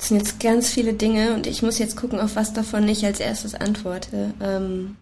[0.00, 3.04] Das sind jetzt ganz viele Dinge und ich muss jetzt gucken, auf was davon ich
[3.04, 4.32] als erstes antworte.
[4.40, 4.96] Ähm,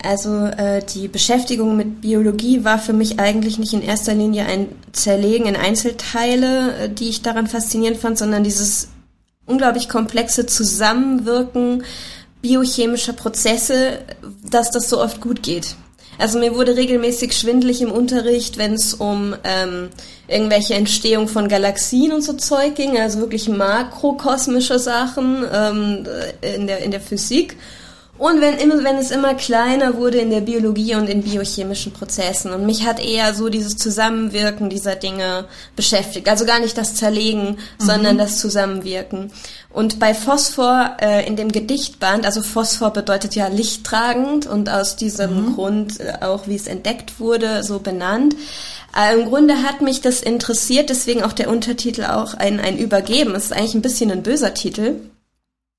[0.00, 4.68] also äh, die Beschäftigung mit Biologie war für mich eigentlich nicht in erster Linie ein
[4.92, 8.90] Zerlegen in Einzelteile, äh, die ich daran faszinierend fand, sondern dieses
[9.44, 11.82] unglaublich komplexe Zusammenwirken
[12.42, 13.98] biochemischer Prozesse,
[14.48, 15.74] dass das so oft gut geht.
[16.18, 19.90] Also mir wurde regelmäßig schwindlig im Unterricht, wenn es um ähm,
[20.28, 26.06] irgendwelche Entstehung von Galaxien und so Zeug ging, also wirklich makrokosmische Sachen ähm,
[26.40, 27.56] in, der, in der Physik.
[28.16, 32.52] Und wenn, immer, wenn es immer kleiner wurde in der Biologie und in biochemischen Prozessen.
[32.52, 36.28] Und mich hat eher so dieses Zusammenwirken dieser Dinge beschäftigt.
[36.28, 37.56] Also gar nicht das Zerlegen, mhm.
[37.78, 39.32] sondern das Zusammenwirken.
[39.74, 45.46] Und bei Phosphor äh, in dem Gedichtband, also Phosphor bedeutet ja lichttragend und aus diesem
[45.46, 45.54] mhm.
[45.54, 48.36] Grund äh, auch, wie es entdeckt wurde, so benannt.
[48.96, 53.34] Äh, Im Grunde hat mich das interessiert, deswegen auch der Untertitel auch ein, ein Übergeben.
[53.34, 55.00] Es ist eigentlich ein bisschen ein böser Titel.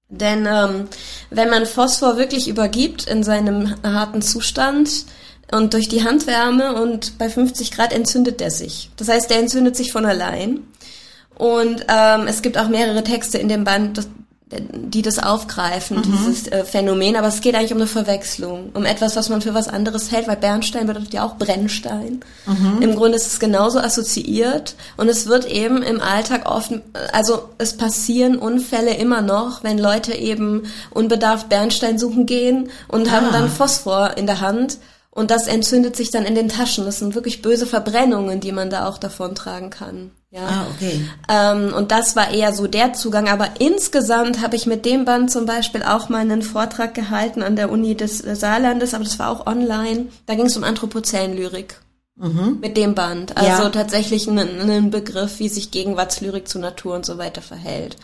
[0.10, 0.90] Denn ähm,
[1.30, 5.06] wenn man Phosphor wirklich übergibt in seinem harten Zustand
[5.52, 8.90] und durch die Handwärme und bei 50 Grad entzündet er sich.
[8.98, 10.68] Das heißt, der entzündet sich von allein.
[11.38, 14.08] Und ähm, es gibt auch mehrere Texte in dem Band,
[14.52, 16.04] die das aufgreifen, mhm.
[16.04, 17.16] dieses äh, Phänomen.
[17.16, 20.28] Aber es geht eigentlich um eine Verwechslung, um etwas, was man für was anderes hält,
[20.28, 22.20] weil Bernstein bedeutet ja auch Brennstein.
[22.46, 22.82] Mhm.
[22.82, 26.72] Im Grunde ist es genauso assoziiert und es wird eben im Alltag oft,
[27.12, 33.12] also es passieren Unfälle immer noch, wenn Leute eben unbedarft Bernstein suchen gehen und ah.
[33.12, 34.78] haben dann Phosphor in der Hand.
[35.10, 36.84] Und das entzündet sich dann in den Taschen.
[36.84, 40.12] Das sind wirklich böse Verbrennungen, die man da auch davon tragen kann.
[40.36, 40.48] Ja.
[40.48, 41.08] Ah, okay.
[41.30, 43.30] Ähm, und das war eher so der Zugang.
[43.30, 47.56] Aber insgesamt habe ich mit dem Band zum Beispiel auch mal einen Vortrag gehalten an
[47.56, 50.08] der Uni des Saarlandes, aber das war auch online.
[50.26, 51.80] Da ging es um Anthropozän-Lyrik.
[52.18, 52.60] Mhm.
[52.62, 53.38] Mit dem Band.
[53.38, 53.70] Also ja.
[53.70, 57.96] tatsächlich einen, Begriff, wie sich Gegenwartslyrik zu Natur und so weiter verhält.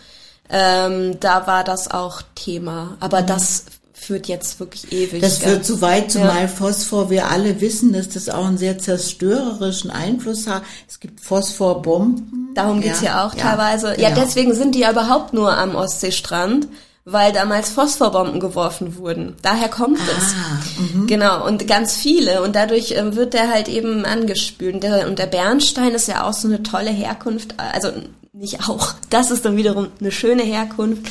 [0.50, 2.98] Ähm, da war das auch Thema.
[3.02, 3.28] Aber mhm.
[3.28, 3.66] das
[4.02, 5.22] führt jetzt wirklich ewig.
[5.22, 6.48] Das führt zu weit, zumal ja.
[6.48, 10.64] Phosphor, wir alle wissen, dass das auch einen sehr zerstörerischen Einfluss hat.
[10.88, 12.50] Es gibt Phosphorbomben.
[12.56, 13.94] Darum geht's ja, auch ja, teilweise.
[13.96, 14.10] Genau.
[14.10, 16.68] Ja, deswegen sind die ja überhaupt nur am Ostseestrand
[17.04, 19.36] weil damals Phosphorbomben geworfen wurden.
[19.42, 20.94] Daher kommt ah, es.
[20.94, 21.08] Mh.
[21.08, 22.44] Genau, und ganz viele.
[22.44, 24.76] Und dadurch äh, wird der halt eben angespült.
[24.76, 27.56] Und der, und der Bernstein ist ja auch so eine tolle Herkunft.
[27.58, 27.92] Also
[28.34, 28.94] nicht auch.
[29.10, 31.08] Das ist dann wiederum eine schöne Herkunft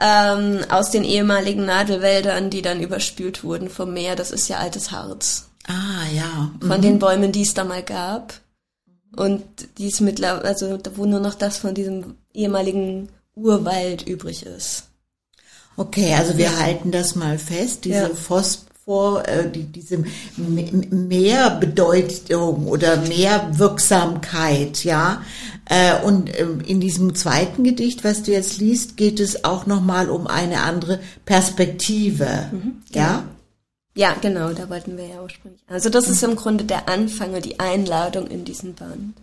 [0.00, 4.16] ähm, aus den ehemaligen Nadelwäldern, die dann überspült wurden vom Meer.
[4.16, 5.48] Das ist ja altes Harz.
[5.66, 6.50] Ah, ja.
[6.60, 6.66] Mhm.
[6.66, 8.34] Von den Bäumen, die es da mal gab.
[9.16, 9.42] Und
[9.78, 14.84] die ist mittlerweile, also wo nur noch das von diesem ehemaligen Urwald übrig ist.
[15.76, 18.08] Okay, also wir halten das mal fest, diese ja.
[18.10, 20.04] Phosphor, äh, die, diese
[20.36, 25.22] Mehrbedeutung oder Mehrwirksamkeit, ja,
[26.04, 30.26] und ähm, in diesem zweiten Gedicht, was du jetzt liest, geht es auch nochmal um
[30.26, 32.50] eine andere Perspektive.
[32.52, 33.06] Mhm, genau.
[33.06, 33.24] Ja?
[33.96, 35.62] Ja, genau, da wollten wir ja ursprünglich.
[35.68, 39.14] Also das ist im Grunde der Anfang und die Einladung in diesen Band.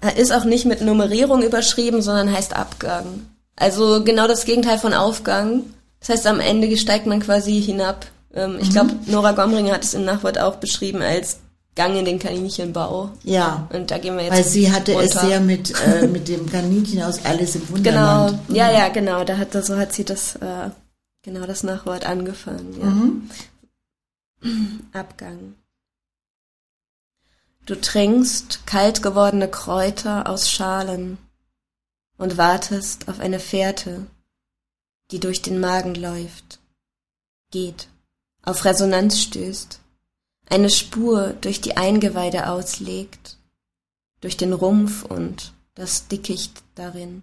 [0.00, 3.26] Er ist auch nicht mit Nummerierung überschrieben, sondern heißt Abgang.
[3.56, 5.62] Also genau das Gegenteil von Aufgang.
[6.00, 8.06] Das heißt, am Ende steigt man quasi hinab.
[8.34, 8.72] Ähm, ich mhm.
[8.72, 11.38] glaube, Nora Gomringer hat es im Nachwort auch beschrieben als
[11.76, 13.10] Gang in den Kaninchenbau.
[13.22, 13.68] Ja.
[13.70, 14.32] Und da gehen wir jetzt.
[14.32, 15.14] Weil sie hatte runter.
[15.14, 18.40] es sehr mit, äh, mit dem Kaninchen aus Alice im Wunderland.
[18.48, 18.58] Genau.
[18.58, 19.24] Ja, ja, genau.
[19.24, 20.70] Da hat, so hat sie das, äh,
[21.22, 23.28] genau das Nachwort angefangen.
[24.42, 24.48] Ja.
[24.48, 24.80] Mhm.
[24.94, 25.54] Abgang.
[27.66, 31.18] Du trinkst kalt gewordene Kräuter aus Schalen
[32.16, 34.06] und wartest auf eine Fährte,
[35.10, 36.58] die durch den Magen läuft,
[37.50, 37.88] geht,
[38.42, 39.80] auf Resonanz stößt
[40.48, 43.38] eine Spur durch die Eingeweide auslegt,
[44.20, 47.22] durch den Rumpf und das Dickicht darin,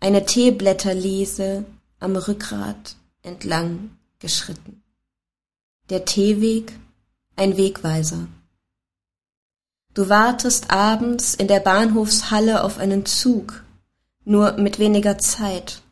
[0.00, 1.64] eine Teeblätterlese
[1.98, 4.82] am Rückgrat entlang geschritten.
[5.90, 6.72] Der Teeweg
[7.36, 8.28] ein Wegweiser.
[9.92, 13.64] Du wartest abends in der Bahnhofshalle auf einen Zug,
[14.24, 15.82] nur mit weniger Zeit,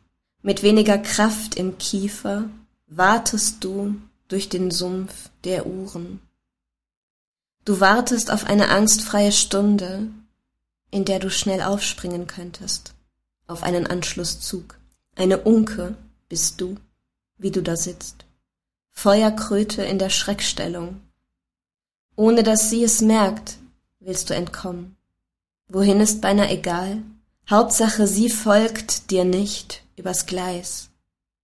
[0.41, 2.49] mit weniger Kraft im Kiefer,
[2.87, 3.95] wartest du
[4.29, 6.21] durch den Sumpf der Uhren.
[7.65, 10.07] Du wartest auf eine angstfreie Stunde,
[10.91, 12.93] in der du schnell aufspringen könntest,
[13.47, 14.77] auf einen Anschlusszug.
[15.15, 15.95] Eine Unke
[16.29, 16.77] bist du,
[17.37, 18.25] wie du da sitzt.
[18.91, 21.01] Feuerkröte in der Schreckstellung.
[22.15, 23.57] Ohne dass sie es merkt,
[23.99, 24.97] willst du entkommen.
[25.67, 27.03] Wohin ist beinahe egal.
[27.49, 30.89] Hauptsache, sie folgt dir nicht übers Gleis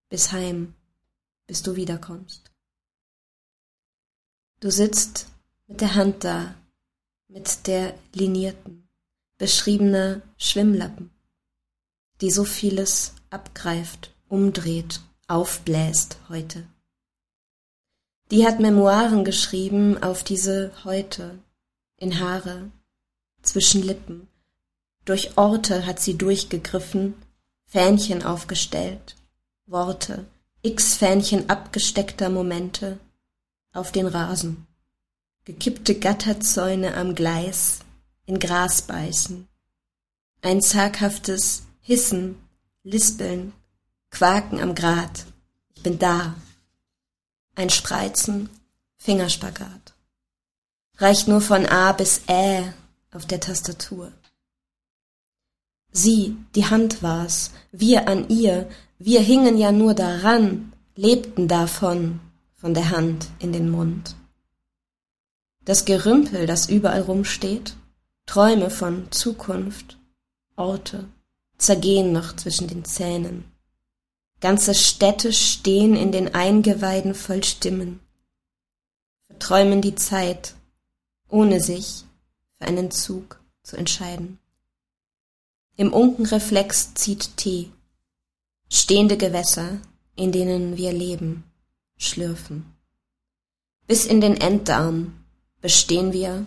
[0.09, 0.73] bis heim,
[1.47, 2.51] bis du wiederkommst.
[4.59, 5.27] Du sitzt
[5.67, 6.55] mit der Hand da,
[7.27, 8.87] mit der linierten,
[9.37, 11.09] beschriebener Schwimmlappen,
[12.21, 16.67] die so vieles abgreift, umdreht, aufbläst heute.
[18.31, 21.39] Die hat Memoiren geschrieben auf diese Heute,
[21.97, 22.71] in Haare,
[23.41, 24.27] zwischen Lippen.
[25.03, 27.13] Durch Orte hat sie durchgegriffen,
[27.65, 29.15] Fähnchen aufgestellt,
[29.67, 30.25] Worte,
[30.61, 32.99] x Fähnchen abgesteckter Momente
[33.73, 34.65] auf den Rasen
[35.45, 37.79] gekippte Gatterzäune am Gleis,
[38.25, 39.47] in Gras beißen,
[40.41, 42.35] ein zaghaftes Hissen,
[42.83, 43.53] Lispeln,
[44.09, 45.25] Quaken am Grat.
[45.75, 46.35] Ich bin da.
[47.55, 48.49] ein Spreizen,
[48.97, 49.93] Fingerspagat.
[50.97, 52.73] Reicht nur von A bis Ä
[53.11, 54.11] auf der Tastatur.
[55.91, 58.69] Sie, die Hand war's, wir an ihr,
[58.99, 62.19] wir hingen ja nur daran, lebten davon,
[62.55, 64.15] von der Hand in den Mund.
[65.65, 67.75] Das Gerümpel, das überall rumsteht,
[68.27, 69.97] Träume von Zukunft,
[70.55, 71.09] Orte,
[71.57, 73.45] zergehen noch zwischen den Zähnen.
[74.41, 77.99] Ganze Städte stehen in den Eingeweiden voll Stimmen,
[79.25, 80.53] verträumen die Zeit,
[81.29, 82.03] ohne sich
[82.57, 84.37] für einen Zug zu entscheiden.
[85.77, 87.71] Im Unkenreflex zieht Tee,
[88.69, 89.79] stehende Gewässer,
[90.15, 91.43] in denen wir leben,
[91.97, 92.71] schlürfen.
[93.87, 95.24] Bis in den Enddarm
[95.65, 96.45] bestehen wir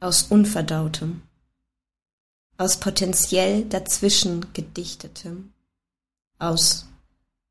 [0.00, 1.22] aus Unverdautem,
[2.58, 5.52] aus potenziell dazwischen gedichtetem,
[6.40, 6.86] aus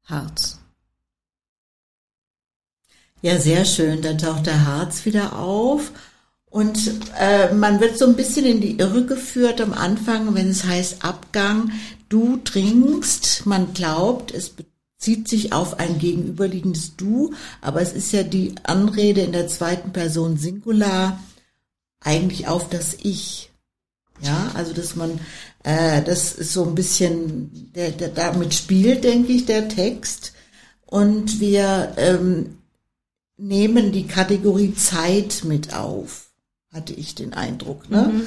[0.04, 0.60] Harz.
[3.22, 4.02] Ja, sehr schön.
[4.02, 5.94] Dann taucht der Harz wieder auf
[6.50, 6.78] und
[7.18, 11.06] äh, man wird so ein bisschen in die Irre geführt am Anfang, wenn es heißt
[11.06, 11.72] Abgang.
[12.10, 14.50] Du trinkst, man glaubt, es
[15.02, 19.92] bezieht sich auf ein gegenüberliegendes Du, aber es ist ja die Anrede in der zweiten
[19.94, 21.20] Person Singular
[22.00, 23.52] eigentlich auf das Ich.
[24.22, 25.20] Ja, also dass man,
[25.64, 30.34] äh, das ist so ein bisschen, der, der damit spielt, denke ich, der Text.
[30.86, 32.60] Und wir ähm,
[33.38, 36.30] nehmen die Kategorie Zeit mit auf,
[36.72, 37.90] hatte ich den Eindruck.
[37.90, 38.12] Ne?
[38.14, 38.22] Mhm.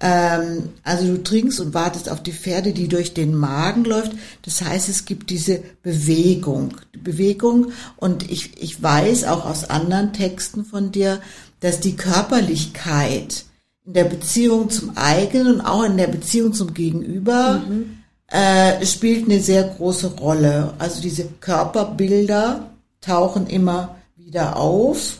[0.00, 4.12] Ähm, also du trinkst und wartest auf die Pferde, die durch den Magen läuft.
[4.42, 7.72] Das heißt, es gibt diese Bewegung, Bewegung.
[7.96, 11.20] Und ich, ich weiß auch aus anderen Texten von dir,
[11.60, 13.44] dass die Körperlichkeit
[13.84, 17.98] in der Beziehung zum eigenen und auch in der Beziehung zum Gegenüber mhm.
[18.28, 20.74] äh, spielt eine sehr große Rolle.
[20.78, 22.70] Also diese Körperbilder
[23.00, 25.18] tauchen immer wieder auf.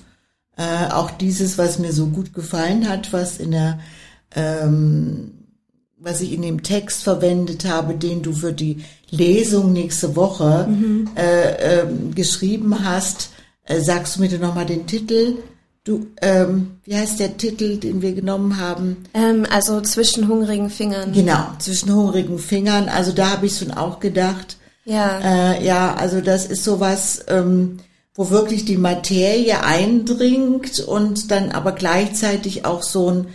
[0.56, 3.78] Äh, auch dieses, was mir so gut gefallen hat, was in der
[4.34, 5.32] ähm,
[5.98, 11.10] was ich in dem Text verwendet habe, den du für die Lesung nächste Woche mhm.
[11.16, 13.30] äh, äh, geschrieben hast.
[13.64, 15.36] Äh, sagst du mir denn nochmal den Titel?
[15.84, 18.98] Du, ähm, wie heißt der Titel, den wir genommen haben?
[19.14, 21.12] Ähm, also zwischen hungrigen Fingern.
[21.12, 22.88] Genau, zwischen hungrigen Fingern.
[22.88, 24.58] Also da habe ich schon auch gedacht.
[24.84, 25.18] Ja.
[25.18, 27.78] Äh, ja, also das ist sowas, ähm,
[28.14, 33.26] wo wirklich die Materie eindringt und dann aber gleichzeitig auch so ein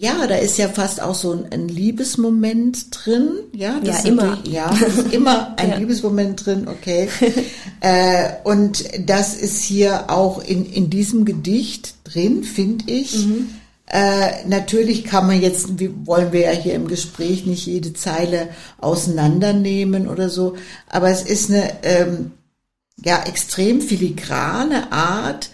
[0.00, 3.30] ja, da ist ja fast auch so ein, ein Liebesmoment drin.
[3.52, 4.38] Ja, ja immer.
[4.44, 5.76] Ja, ist immer ein ja.
[5.76, 7.08] Liebesmoment drin, okay.
[7.80, 13.26] äh, und das ist hier auch in, in diesem Gedicht drin, finde ich.
[13.26, 13.48] Mhm.
[13.86, 18.48] Äh, natürlich kann man jetzt, wie wollen wir ja hier im Gespräch nicht jede Zeile
[18.78, 20.56] auseinandernehmen oder so,
[20.88, 22.32] aber es ist eine ähm,
[23.04, 25.50] ja extrem filigrane Art,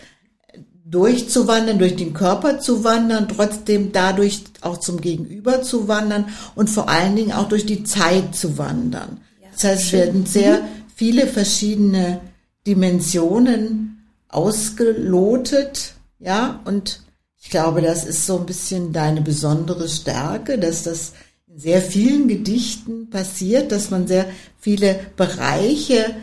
[0.92, 6.88] durchzuwandern, durch den Körper zu wandern, trotzdem dadurch auch zum Gegenüber zu wandern und vor
[6.88, 9.20] allen Dingen auch durch die Zeit zu wandern.
[9.40, 10.66] Ja, das heißt, es werden sehr mhm.
[10.94, 12.20] viele verschiedene
[12.66, 17.00] Dimensionen ausgelotet, ja, und
[17.40, 21.12] ich glaube, das ist so ein bisschen deine besondere Stärke, dass das
[21.48, 24.26] in sehr vielen Gedichten passiert, dass man sehr
[24.58, 26.14] viele Bereiche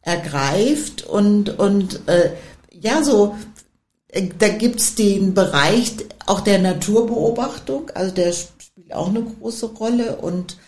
[0.00, 2.30] ergreift und, und äh,
[2.72, 3.36] ja, so
[4.38, 5.94] da gibt's den Bereich
[6.26, 10.58] auch der Naturbeobachtung, also der spielt auch eine große Rolle und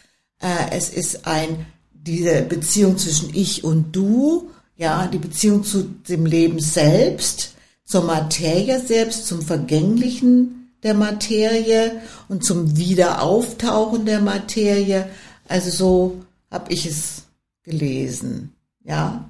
[0.40, 6.26] äh, es ist ein diese Beziehung zwischen ich und du, ja, die Beziehung zu dem
[6.26, 15.08] Leben selbst, zur Materie selbst, zum Vergänglichen der Materie und zum Wiederauftauchen der Materie.
[15.48, 16.20] Also so
[16.50, 17.22] habe ich es
[17.62, 18.52] gelesen,
[18.84, 19.28] ja.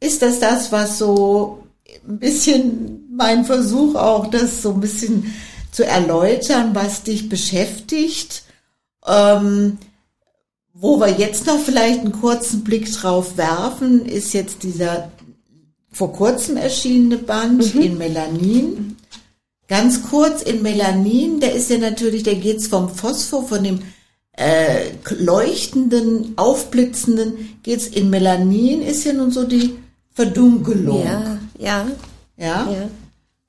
[0.00, 1.64] Ist das das, was so
[2.08, 5.32] ein bisschen mein Versuch auch, das so ein bisschen
[5.70, 8.42] zu erläutern, was dich beschäftigt.
[9.06, 9.78] Ähm,
[10.74, 15.10] wo wir jetzt noch vielleicht einen kurzen Blick drauf werfen, ist jetzt dieser
[15.92, 17.80] vor kurzem erschienene Band mhm.
[17.82, 18.96] in Melanin.
[19.68, 23.82] Ganz kurz in Melanin, der ist ja natürlich, der geht's vom Phosphor, von dem
[24.32, 29.76] äh, leuchtenden, aufblitzenden, geht's in Melanin, ist ja nun so die
[30.12, 31.04] Verdunkelung.
[31.04, 31.86] Ja, ja.
[32.36, 32.70] Ja.
[32.70, 32.88] ja.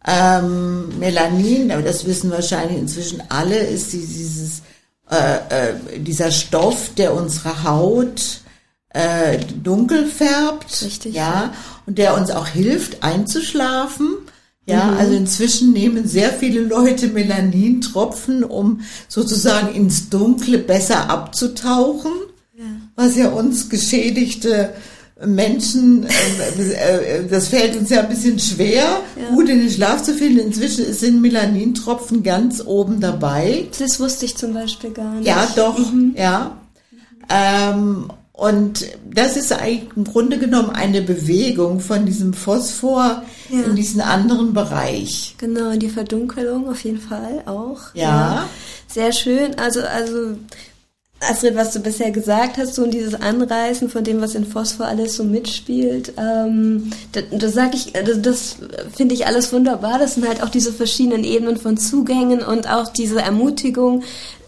[0.06, 4.62] Ähm, Melanin, aber das wissen wahrscheinlich inzwischen alle, ist dieses,
[5.10, 8.42] äh, äh, dieser Stoff, der unsere Haut
[8.90, 10.82] äh, dunkel färbt.
[10.84, 11.16] Richtig.
[11.16, 11.54] Ja.
[11.86, 14.10] Und der uns auch hilft, einzuschlafen.
[14.66, 14.98] Ja, mhm.
[14.98, 22.14] also inzwischen nehmen sehr viele Leute Melanintropfen, um sozusagen ins Dunkle besser abzutauchen,
[22.58, 22.64] ja.
[22.96, 24.74] was ja uns geschädigte
[25.26, 29.30] Menschen, äh, äh, das fällt uns ja ein bisschen schwer, ja.
[29.34, 30.40] gut in den Schlaf zu finden.
[30.40, 33.68] Inzwischen sind Melanintropfen ganz oben dabei.
[33.80, 35.28] Das wusste ich zum Beispiel gar nicht.
[35.28, 36.16] Ja, doch, mhm.
[36.18, 36.58] ja.
[37.30, 43.62] Ähm, und das ist eigentlich im Grunde genommen eine Bewegung von diesem Phosphor ja.
[43.62, 45.36] in diesen anderen Bereich.
[45.38, 47.94] Genau, die Verdunkelung auf jeden Fall auch.
[47.94, 48.04] Ja.
[48.04, 48.50] ja.
[48.88, 49.56] Sehr schön.
[49.60, 50.36] Also, also,
[51.30, 54.86] Astrid, was du bisher gesagt hast, so und dieses Anreißen von dem, was in Phosphor
[54.86, 58.58] alles so mitspielt, ähm, das, das sag ich, das, das
[58.96, 60.00] finde ich alles wunderbar.
[60.00, 64.04] Das sind halt auch diese verschiedenen Ebenen von Zugängen und auch diese Ermutigung,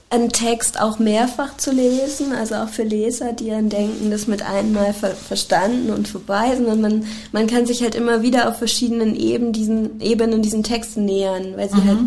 [0.09, 4.47] einen Text auch mehrfach zu lesen, also auch für Leser, die dann denken, das mit
[4.47, 9.15] einmal ver verstanden und vorbei, sondern man, man kann sich halt immer wieder auf verschiedenen
[9.15, 11.87] Ebenen diesen, Ebenen diesen Texten nähern, weil sie mhm.
[11.87, 11.99] halt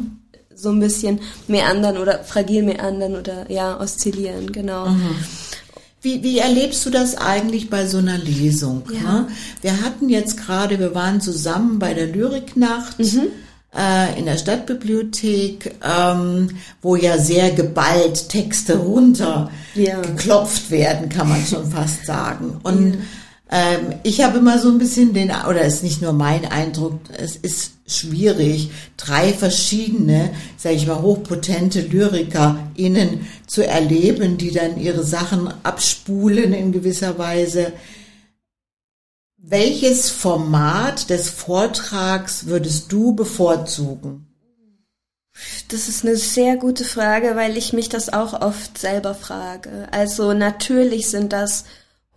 [0.58, 4.88] so ein bisschen meandern oder fragil meandern oder ja, oszillieren, genau.
[4.88, 5.14] Mhm.
[6.02, 8.82] Wie, wie erlebst du das eigentlich bei so einer Lesung?
[8.92, 9.12] Ja.
[9.12, 9.28] Ne?
[9.62, 12.98] Wir hatten jetzt gerade, wir waren zusammen bei der Lyriknacht.
[12.98, 13.28] Mhm
[13.76, 16.48] äh, in der Stadtbibliothek, ähm,
[16.82, 20.00] wo ja sehr geballt Texte runter ja.
[20.00, 22.60] geklopft werden, kann man schon fast sagen.
[22.62, 23.00] Und ja.
[23.50, 27.00] Ähm, ich habe immer so ein bisschen den, oder es ist nicht nur mein Eindruck,
[27.16, 35.02] es ist schwierig, drei verschiedene, sage ich mal, hochpotente LyrikerInnen zu erleben, die dann ihre
[35.02, 37.72] Sachen abspulen in gewisser Weise.
[39.38, 44.26] Welches Format des Vortrags würdest du bevorzugen?
[45.68, 49.88] Das ist eine sehr gute Frage, weil ich mich das auch oft selber frage.
[49.90, 51.64] Also natürlich sind das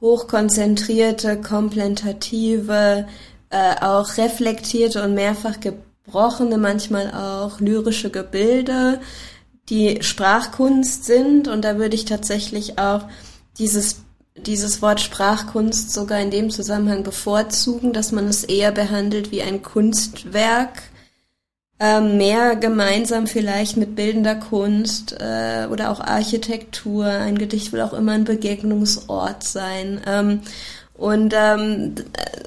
[0.01, 3.07] hochkonzentrierte, komplementative,
[3.49, 8.99] äh, auch reflektierte und mehrfach gebrochene, manchmal auch lyrische Gebilde,
[9.69, 11.47] die Sprachkunst sind.
[11.47, 13.03] Und da würde ich tatsächlich auch
[13.57, 13.97] dieses
[14.35, 19.61] dieses Wort Sprachkunst sogar in dem Zusammenhang bevorzugen, dass man es eher behandelt wie ein
[19.61, 20.83] Kunstwerk,
[21.81, 27.05] äh, mehr gemeinsam vielleicht mit bildender Kunst äh, oder auch Architektur.
[27.05, 29.99] Ein Gedicht will auch immer ein Begegnungsort sein.
[30.05, 30.41] Ähm,
[30.93, 31.95] und ähm,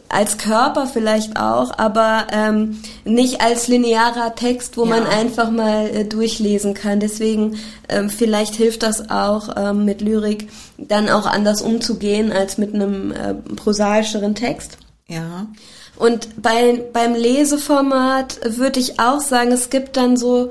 [0.08, 4.90] als Körper vielleicht auch, aber ähm, nicht als linearer Text, wo ja.
[4.90, 7.00] man einfach mal äh, durchlesen kann.
[7.00, 7.56] Deswegen
[7.88, 13.10] ähm, vielleicht hilft das auch ähm, mit Lyrik dann auch anders umzugehen als mit einem
[13.10, 14.78] äh, prosaischeren Text.
[15.08, 15.48] Ja.
[15.96, 20.50] Und bei, beim Leseformat würde ich auch sagen, es gibt dann so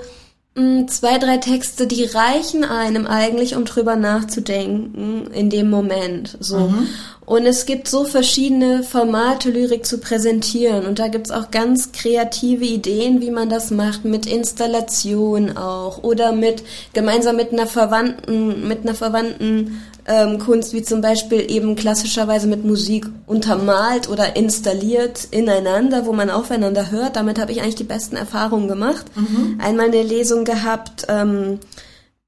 [0.56, 6.38] mh, zwei, drei Texte, die reichen einem eigentlich, um drüber nachzudenken in dem Moment.
[6.40, 6.60] So.
[6.60, 6.88] Mhm.
[7.26, 10.86] Und es gibt so verschiedene Formate, Lyrik zu präsentieren.
[10.86, 16.34] Und da gibt's auch ganz kreative Ideen, wie man das macht, mit Installation auch oder
[16.34, 22.48] mit gemeinsam mit einer verwandten, mit einer verwandten ähm, Kunst, wie zum Beispiel eben klassischerweise
[22.48, 27.16] mit Musik untermalt oder installiert ineinander, wo man aufeinander hört.
[27.16, 29.06] Damit habe ich eigentlich die besten Erfahrungen gemacht.
[29.16, 29.60] Mhm.
[29.62, 31.06] Einmal eine Lesung gehabt.
[31.10, 31.60] Ähm,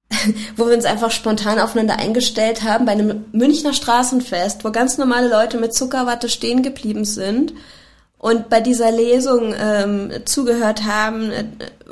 [0.55, 5.27] wo wir uns einfach spontan aufeinander eingestellt haben bei einem Münchner Straßenfest, wo ganz normale
[5.27, 7.53] Leute mit Zuckerwatte stehen geblieben sind
[8.17, 11.45] und bei dieser Lesung ähm, zugehört haben, äh,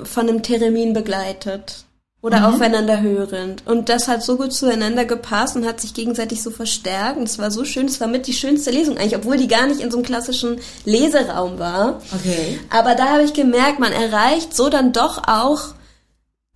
[0.03, 1.85] von einem Theremin begleitet
[2.23, 2.45] oder mhm.
[2.45, 3.67] aufeinander hörend.
[3.67, 7.17] Und das hat so gut zueinander gepasst und hat sich gegenseitig so verstärkt.
[7.17, 9.67] Und es war so schön, es war mit die schönste Lesung eigentlich, obwohl die gar
[9.67, 12.01] nicht in so einem klassischen Leseraum war.
[12.15, 12.59] Okay.
[12.69, 15.75] Aber da habe ich gemerkt, man erreicht so dann doch auch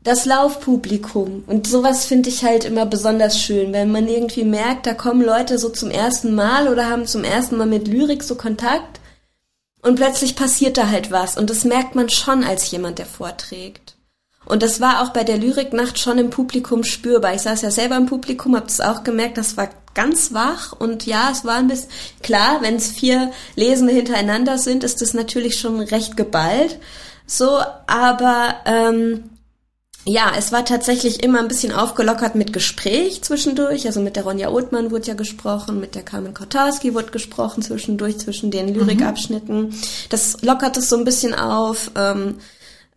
[0.01, 1.43] das Laufpublikum.
[1.47, 5.59] Und sowas finde ich halt immer besonders schön, wenn man irgendwie merkt, da kommen Leute
[5.59, 9.01] so zum ersten Mal oder haben zum ersten Mal mit Lyrik so Kontakt
[9.81, 11.35] und plötzlich passiert da halt was.
[11.35, 13.96] Und das merkt man schon als jemand, der vorträgt.
[14.47, 17.33] Und das war auch bei der Lyriknacht schon im Publikum spürbar.
[17.33, 21.05] Ich saß ja selber im Publikum, habe das auch gemerkt, das war ganz wach und
[21.05, 21.89] ja, es war ein bisschen
[22.21, 26.79] klar, wenn es vier Lesende hintereinander sind, ist das natürlich schon recht geballt.
[27.25, 29.31] So, aber ähm,
[30.05, 33.85] ja, es war tatsächlich immer ein bisschen aufgelockert mit Gespräch zwischendurch.
[33.85, 38.17] Also mit der Ronja Othmann wurde ja gesprochen, mit der Carmen Kotarski wurde gesprochen zwischendurch,
[38.19, 39.75] zwischen den Lyrikabschnitten.
[40.09, 41.91] Das lockert es so ein bisschen auf.
[41.95, 42.35] Ähm,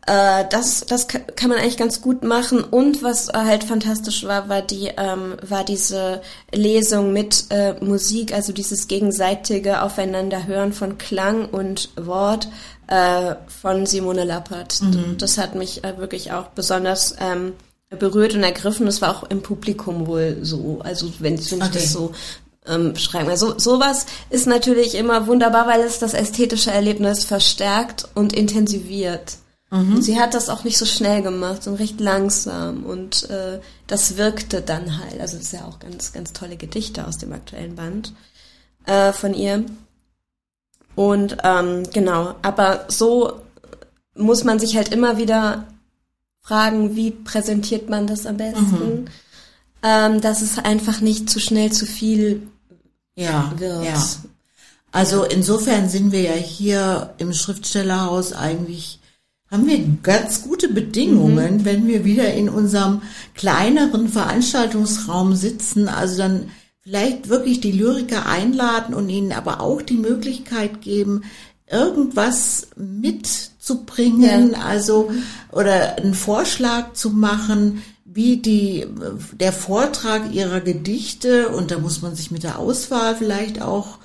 [0.06, 2.64] äh, das, das kann man eigentlich ganz gut machen.
[2.64, 6.22] Und was halt fantastisch war, war die, ähm, war diese
[6.52, 12.48] Lesung mit äh, Musik, also dieses gegenseitige Aufeinanderhören von Klang und Wort
[12.86, 14.80] äh, von Simone Lappert.
[14.82, 15.16] Mhm.
[15.18, 17.52] Das hat mich äh, wirklich auch besonders ähm,
[17.90, 18.86] berührt und ergriffen.
[18.86, 20.80] Das war auch im Publikum wohl so.
[20.82, 21.70] Also wenn, wenn okay.
[21.70, 22.12] ich das so
[22.66, 23.28] ähm, schreiben.
[23.28, 29.36] Also sowas ist natürlich immer wunderbar, weil es das ästhetische Erlebnis verstärkt und intensiviert.
[29.70, 29.96] Mhm.
[29.96, 32.84] Und sie hat das auch nicht so schnell gemacht, sondern recht langsam.
[32.84, 35.20] Und äh, das wirkte dann halt.
[35.20, 38.12] Also das ist ja auch ganz, ganz tolle Gedichte aus dem aktuellen Band.
[38.86, 39.64] äh, von ihr.
[40.94, 43.40] Und ähm, genau, aber so
[44.14, 45.66] muss man sich halt immer wieder
[46.42, 49.04] fragen, wie präsentiert man das am besten, mhm.
[49.82, 52.48] ähm, dass es einfach nicht zu schnell zu viel
[53.14, 53.84] ja, wird.
[53.84, 54.06] Ja.
[54.92, 58.99] Also insofern sind wir ja hier im Schriftstellerhaus eigentlich
[59.50, 61.64] haben wir ganz gute Bedingungen, mhm.
[61.64, 63.02] wenn wir wieder in unserem
[63.34, 65.88] kleineren Veranstaltungsraum sitzen.
[65.88, 71.24] Also dann vielleicht wirklich die Lyriker einladen und ihnen aber auch die Möglichkeit geben,
[71.70, 74.60] irgendwas mitzubringen, ja.
[74.60, 75.10] also
[75.52, 78.86] oder einen Vorschlag zu machen, wie die
[79.38, 83.98] der Vortrag ihrer Gedichte und da muss man sich mit der Auswahl vielleicht auch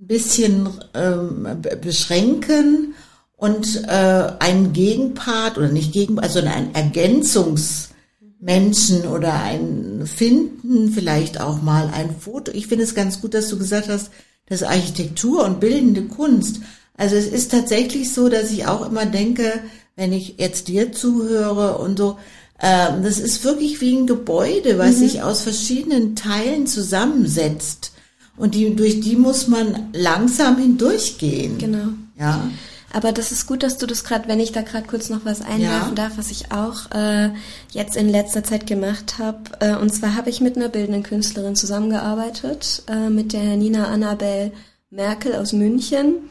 [0.00, 1.46] ein bisschen ähm,
[1.80, 2.94] beschränken
[3.36, 11.62] und äh, einen Gegenpart oder nicht Gegenpart, also ein Ergänzungsmenschen oder ein Finden, vielleicht auch
[11.62, 12.50] mal ein Foto.
[12.52, 14.10] Ich finde es ganz gut, dass du gesagt hast,
[14.46, 16.60] dass Architektur und bildende Kunst.
[16.96, 19.60] Also es ist tatsächlich so, dass ich auch immer denke,
[19.96, 22.16] wenn ich jetzt dir zuhöre und so,
[22.58, 25.00] äh, das ist wirklich wie ein Gebäude, was mhm.
[25.00, 27.92] sich aus verschiedenen Teilen zusammensetzt.
[28.36, 31.58] Und die, durch die muss man langsam hindurchgehen.
[31.58, 31.88] Genau.
[32.18, 32.50] Ja.
[32.96, 35.42] Aber das ist gut, dass du das gerade, wenn ich da gerade kurz noch was
[35.42, 35.94] einwerfen ja.
[35.94, 37.28] darf, was ich auch äh,
[37.70, 39.38] jetzt in letzter Zeit gemacht habe.
[39.60, 44.50] Äh, und zwar habe ich mit einer bildenden Künstlerin zusammengearbeitet, äh, mit der Nina Annabel
[44.88, 46.30] Merkel aus München.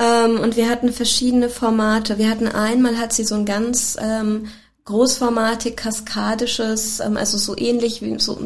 [0.00, 2.18] Ähm, und wir hatten verschiedene Formate.
[2.18, 4.48] Wir hatten einmal hat sie so ein ganz ähm,
[4.86, 8.38] großformatig, kaskadisches, ähm, also so ähnlich wie so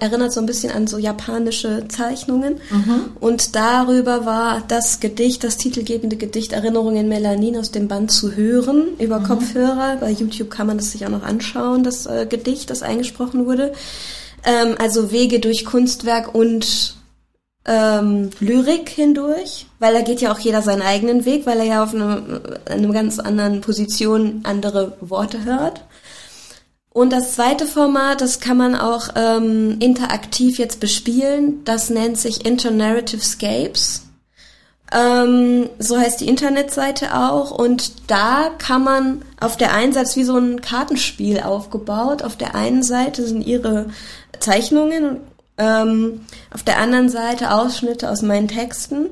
[0.00, 2.60] erinnert so ein bisschen an so japanische Zeichnungen.
[2.70, 3.10] Mhm.
[3.20, 8.34] Und darüber war das Gedicht, das titelgebende Gedicht Erinnerungen in Melanin aus dem Band zu
[8.34, 9.24] hören über mhm.
[9.24, 9.96] Kopfhörer.
[10.00, 13.72] Bei YouTube kann man das sich auch noch anschauen, das äh, Gedicht, das eingesprochen wurde.
[14.44, 16.95] Ähm, also Wege durch Kunstwerk und
[17.66, 21.82] ähm, Lyrik hindurch, weil da geht ja auch jeder seinen eigenen Weg, weil er ja
[21.82, 25.84] auf eine, einer ganz anderen Position andere Worte hört.
[26.90, 32.46] Und das zweite Format, das kann man auch ähm, interaktiv jetzt bespielen, das nennt sich
[32.46, 34.06] Internarrative Scapes.
[34.92, 37.50] Ähm, so heißt die Internetseite auch.
[37.50, 42.22] Und da kann man auf der einen Seite wie so ein Kartenspiel aufgebaut.
[42.22, 43.86] Auf der einen Seite sind ihre
[44.38, 45.20] Zeichnungen
[45.58, 46.20] ähm,
[46.52, 49.06] auf der anderen Seite Ausschnitte aus meinen Texten.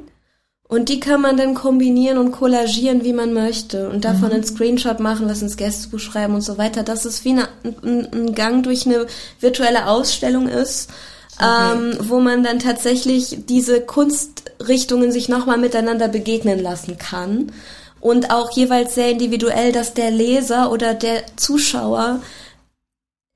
[0.67, 3.89] Und die kann man dann kombinieren und collagieren, wie man möchte.
[3.91, 4.35] Und davon mhm.
[4.35, 6.83] einen Screenshot machen, was ins Gästebuch schreiben und so weiter.
[6.83, 7.49] Dass es wie eine,
[7.83, 9.07] ein, ein, Gang durch eine
[9.41, 10.91] virtuelle Ausstellung ist,
[11.37, 11.75] okay.
[11.75, 17.53] ähm, wo man dann tatsächlich diese Kunstrichtungen sich nochmal miteinander begegnen lassen kann.
[18.01, 22.21] Und auch jeweils sehr individuell, dass der Leser oder der Zuschauer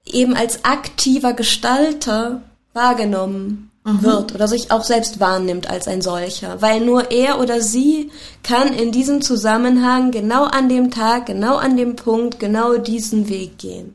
[0.05, 2.43] eben als aktiver Gestalter
[2.79, 4.03] wahrgenommen mhm.
[4.03, 8.11] wird oder sich auch selbst wahrnimmt als ein solcher, weil nur er oder sie
[8.43, 13.59] kann in diesem Zusammenhang genau an dem Tag, genau an dem Punkt, genau diesen Weg
[13.59, 13.95] gehen.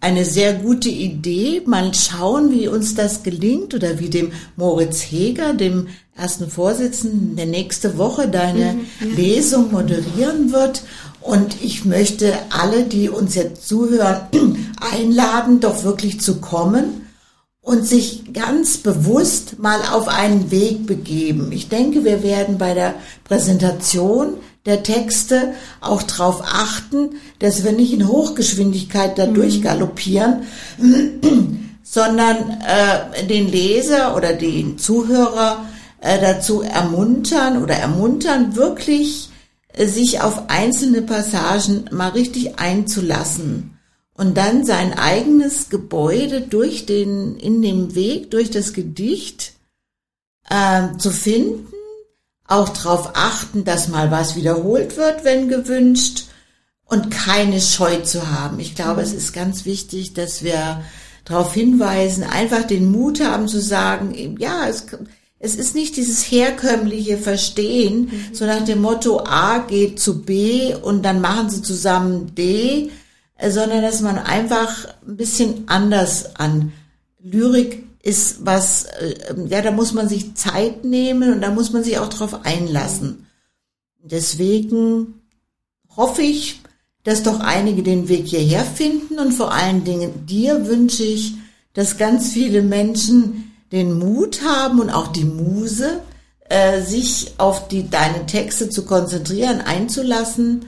[0.00, 1.62] Eine sehr gute Idee.
[1.64, 7.46] Mal schauen, wie uns das gelingt oder wie dem Moritz Heger, dem ersten Vorsitzenden, der
[7.46, 9.16] nächste Woche deine mhm, ja.
[9.16, 10.82] Lesung moderieren wird.
[11.20, 14.22] Und ich möchte alle, die uns jetzt zuhören,
[14.92, 17.01] einladen, doch wirklich zu kommen
[17.62, 21.52] und sich ganz bewusst mal auf einen Weg begeben.
[21.52, 24.34] Ich denke, wir werden bei der Präsentation
[24.66, 29.34] der Texte auch darauf achten, dass wir nicht in Hochgeschwindigkeit da mhm.
[29.34, 30.42] durchgaloppieren,
[31.82, 35.64] sondern äh, den Leser oder den Zuhörer
[36.00, 39.30] äh, dazu ermuntern oder ermuntern, wirklich
[39.72, 43.78] äh, sich auf einzelne Passagen mal richtig einzulassen
[44.14, 49.54] und dann sein eigenes Gebäude durch den, in dem Weg, durch das Gedicht
[50.48, 51.66] äh, zu finden,
[52.46, 56.24] auch darauf achten, dass mal was wiederholt wird, wenn gewünscht,
[56.92, 58.60] und keine Scheu zu haben.
[58.60, 59.06] Ich glaube, mhm.
[59.06, 60.84] es ist ganz wichtig, dass wir
[61.24, 64.86] darauf hinweisen, einfach den Mut haben zu sagen, ja, es,
[65.38, 68.34] es ist nicht dieses herkömmliche Verstehen, mhm.
[68.34, 72.90] so nach dem Motto A geht zu B und dann machen sie zusammen D,
[73.50, 76.72] sondern dass man einfach ein bisschen anders an
[77.20, 79.14] Lyrik ist was, äh,
[79.48, 83.26] ja, da muss man sich Zeit nehmen und da muss man sich auch drauf einlassen.
[84.02, 85.20] Deswegen
[85.96, 86.60] hoffe ich,
[87.04, 91.34] dass doch einige den Weg hierher finden und vor allen Dingen dir wünsche ich,
[91.74, 96.00] dass ganz viele Menschen den Mut haben und auch die Muse,
[96.48, 100.66] äh, sich auf die, deine Texte zu konzentrieren, einzulassen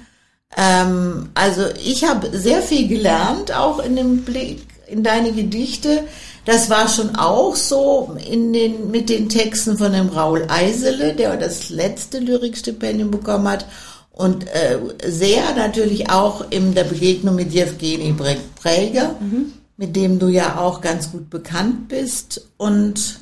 [0.56, 6.04] ähm, also ich habe sehr viel gelernt, auch in dem Blick in deine Gedichte.
[6.44, 11.36] Das war schon auch so in den, mit den Texten von dem Raul Eisele, der
[11.36, 13.66] das letzte Lyrikstipendium bekommen hat.
[14.12, 18.14] Und äh, sehr natürlich auch in der Begegnung mit Jewgeni
[18.60, 19.54] Präger, mhm.
[19.76, 22.48] mit dem du ja auch ganz gut bekannt bist.
[22.58, 23.20] Und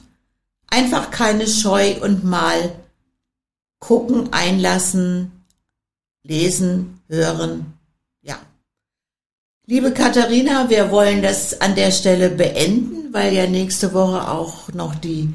[0.69, 2.73] einfach keine Scheu und mal
[3.79, 5.42] gucken, einlassen,
[6.23, 7.75] lesen, hören.
[8.23, 8.39] Ja.
[9.67, 14.95] Liebe Katharina, wir wollen das an der Stelle beenden, weil ja nächste Woche auch noch
[14.95, 15.35] die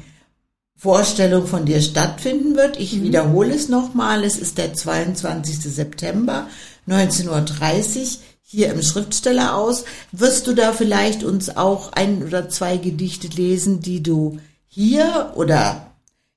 [0.76, 2.78] Vorstellung von dir stattfinden wird.
[2.78, 3.02] Ich mhm.
[3.02, 4.24] wiederhole es nochmal.
[4.24, 5.60] Es ist der 22.
[5.60, 6.48] September,
[6.88, 8.06] 19.30 Uhr
[8.42, 9.84] hier im Schriftstellerhaus.
[10.12, 15.87] Wirst du da vielleicht uns auch ein oder zwei Gedichte lesen, die du hier oder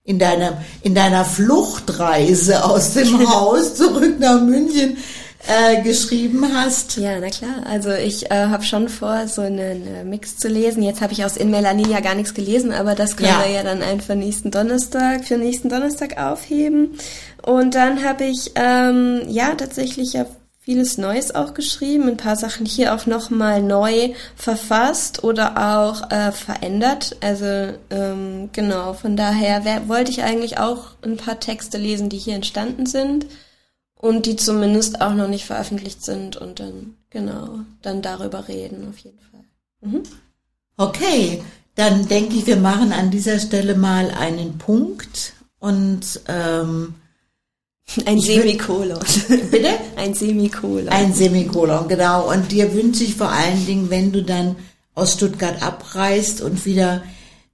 [0.03, 4.97] in deiner, in deiner Fluchtreise aus dem Haus zurück nach München
[5.47, 6.97] äh, geschrieben hast.
[6.97, 7.63] Ja, na klar.
[7.65, 10.83] Also ich äh, habe schon vor, so einen äh, Mix zu lesen.
[10.83, 13.43] Jetzt habe ich aus In Melanin ja gar nichts gelesen, aber das können ja.
[13.43, 16.97] wir ja dann einfach nächsten Donnerstag, für nächsten Donnerstag aufheben.
[17.43, 20.25] Und dann habe ich ähm, ja tatsächlich ja
[20.61, 26.31] vieles Neues auch geschrieben, ein paar Sachen hier auch nochmal neu verfasst oder auch äh,
[26.31, 27.17] verändert.
[27.19, 32.19] Also ähm, genau, von daher wär, wollte ich eigentlich auch ein paar Texte lesen, die
[32.19, 33.25] hier entstanden sind
[33.95, 38.99] und die zumindest auch noch nicht veröffentlicht sind und dann genau dann darüber reden auf
[38.99, 39.43] jeden Fall.
[39.81, 40.03] Mhm.
[40.77, 41.43] Okay,
[41.73, 46.95] dann denke ich, wir machen an dieser Stelle mal einen Punkt und ähm,
[48.05, 48.99] ein Semikolon.
[49.51, 49.69] Bitte?
[49.95, 50.89] Ein Semikolon.
[50.89, 52.31] Ein Semikolon, genau.
[52.31, 54.55] Und dir wünsche ich vor allen Dingen, wenn du dann
[54.95, 57.01] aus Stuttgart abreist und wieder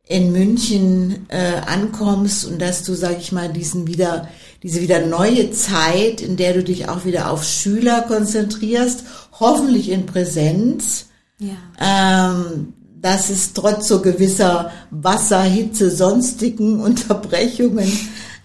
[0.07, 4.29] in München äh, ankommst und dass du, sag ich mal, diesen wieder,
[4.63, 9.03] diese wieder neue Zeit, in der du dich auch wieder auf Schüler konzentrierst,
[9.39, 11.07] hoffentlich in Präsenz,
[11.39, 11.57] ja.
[11.79, 17.91] ähm, dass es trotz so gewisser Wasser, Hitze, sonstigen Unterbrechungen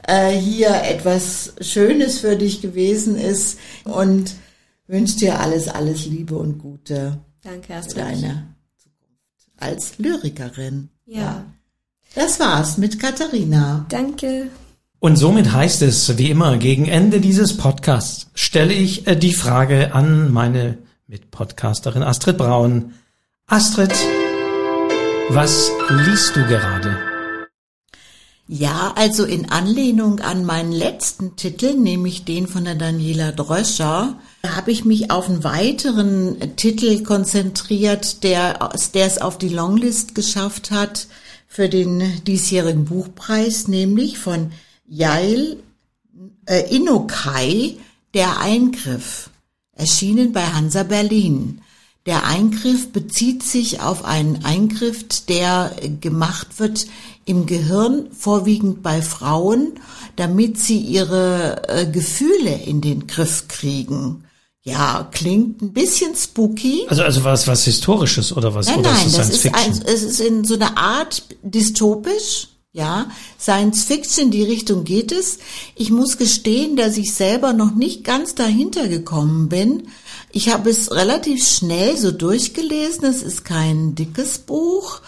[0.06, 4.32] äh, hier etwas Schönes für dich gewesen ist und
[4.86, 7.18] wünsche dir alles, alles Liebe und Gute.
[7.42, 7.98] Danke, Astrid.
[7.98, 10.88] Deine Zukunft als Lyrikerin.
[11.06, 11.20] Ja.
[11.20, 11.44] ja.
[12.14, 13.86] Das war's mit Katharina.
[13.88, 14.48] Danke.
[14.98, 19.94] Und somit heißt es, wie immer, gegen Ende dieses Podcasts stelle ich äh, die Frage
[19.94, 20.78] an meine
[21.08, 22.92] Mitpodcasterin Astrid Braun.
[23.46, 23.92] Astrid,
[25.30, 27.11] was liest du gerade?
[28.48, 34.72] Ja, also in Anlehnung an meinen letzten Titel, nämlich den von der Daniela Dröscher, habe
[34.72, 41.06] ich mich auf einen weiteren Titel konzentriert, der, der es auf die Longlist geschafft hat
[41.46, 44.52] für den diesjährigen Buchpreis, nämlich von
[44.86, 45.62] Yael
[46.46, 47.76] äh, Inokai,
[48.14, 49.30] Der Eingriff,
[49.74, 51.62] erschienen bei Hansa Berlin.
[52.04, 56.86] Der Eingriff bezieht sich auf einen Eingriff, der gemacht wird
[57.24, 59.74] im Gehirn, vorwiegend bei Frauen,
[60.16, 64.24] damit sie ihre äh, Gefühle in den Griff kriegen.
[64.64, 66.86] Ja, klingt ein bisschen spooky.
[66.88, 68.66] Also, also was, was Historisches oder was?
[68.66, 72.48] Nein, oder nein, ist das, ist, ein, es ist in so einer Art dystopisch.
[72.74, 75.38] Ja, Science Fiction, die Richtung geht es.
[75.74, 79.88] Ich muss gestehen, dass ich selber noch nicht ganz dahinter gekommen bin.
[80.30, 83.04] Ich habe es relativ schnell so durchgelesen.
[83.04, 85.02] Es ist kein dickes Buch.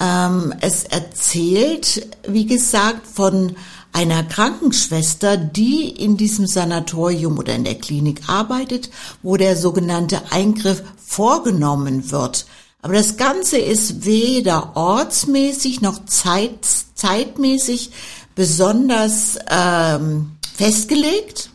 [0.00, 3.56] Ähm, es erzählt, wie gesagt, von
[3.92, 8.90] einer Krankenschwester, die in diesem Sanatorium oder in der Klinik arbeitet,
[9.22, 12.46] wo der sogenannte Eingriff vorgenommen wird.
[12.82, 17.92] Aber das Ganze ist weder ortsmäßig noch zeit, zeitmäßig
[18.34, 21.50] besonders ähm, festgelegt.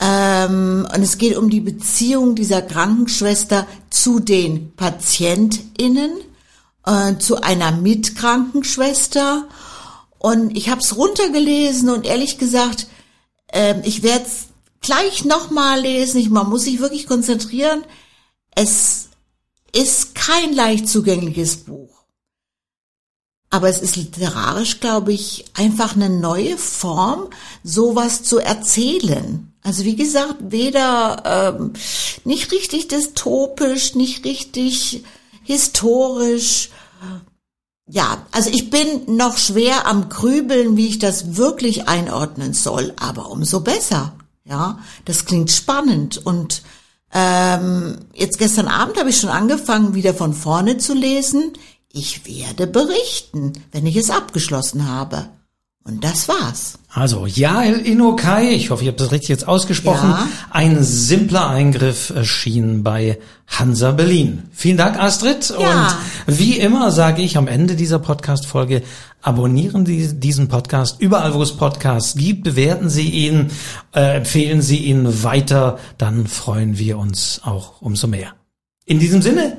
[0.00, 6.10] Ähm, und es geht um die Beziehung dieser Krankenschwester zu den PatientInnen,
[6.88, 9.46] äh, zu einer Mitkrankenschwester.
[10.18, 12.86] Und ich habe es runtergelesen und ehrlich gesagt,
[13.52, 14.46] äh, ich werde es
[14.80, 16.18] gleich nochmal lesen.
[16.18, 17.84] Ich, man muss sich wirklich konzentrieren.
[18.54, 19.10] Es
[19.72, 21.90] ist kein leicht zugängliches Buch.
[23.50, 27.28] Aber es ist literarisch, glaube ich, einfach eine neue Form,
[27.64, 29.52] sowas zu erzählen.
[29.62, 31.72] Also wie gesagt, weder ähm,
[32.24, 35.02] nicht richtig dystopisch, nicht richtig
[35.44, 36.70] historisch.
[37.90, 43.30] Ja, also ich bin noch schwer am Grübeln, wie ich das wirklich einordnen soll, aber
[43.30, 44.12] umso besser.
[44.44, 46.62] Ja, das klingt spannend und
[47.12, 51.52] ähm, jetzt gestern Abend habe ich schon angefangen, wieder von vorne zu lesen.
[51.90, 55.28] Ich werde berichten, wenn ich es abgeschlossen habe.
[55.84, 56.74] Und das war's.
[56.90, 60.10] Also, Jael Inokai, ich hoffe, ich habe das richtig jetzt ausgesprochen.
[60.10, 60.28] Ja.
[60.50, 64.42] Ein simpler Eingriff erschien bei Hansa Berlin.
[64.52, 65.54] Vielen Dank, Astrid.
[65.58, 65.98] Ja.
[66.26, 68.82] Und wie immer sage ich am Ende dieser Podcast-Folge,
[69.22, 73.50] abonnieren Sie diesen Podcast überall, wo es Podcasts gibt, bewerten Sie ihn,
[73.94, 78.34] äh, empfehlen Sie ihn weiter, dann freuen wir uns auch umso mehr.
[78.84, 79.58] In diesem Sinne,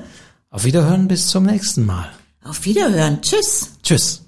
[0.50, 2.08] auf Wiederhören bis zum nächsten Mal.
[2.44, 3.20] Auf Wiederhören.
[3.22, 3.70] Tschüss.
[3.82, 4.19] Tschüss.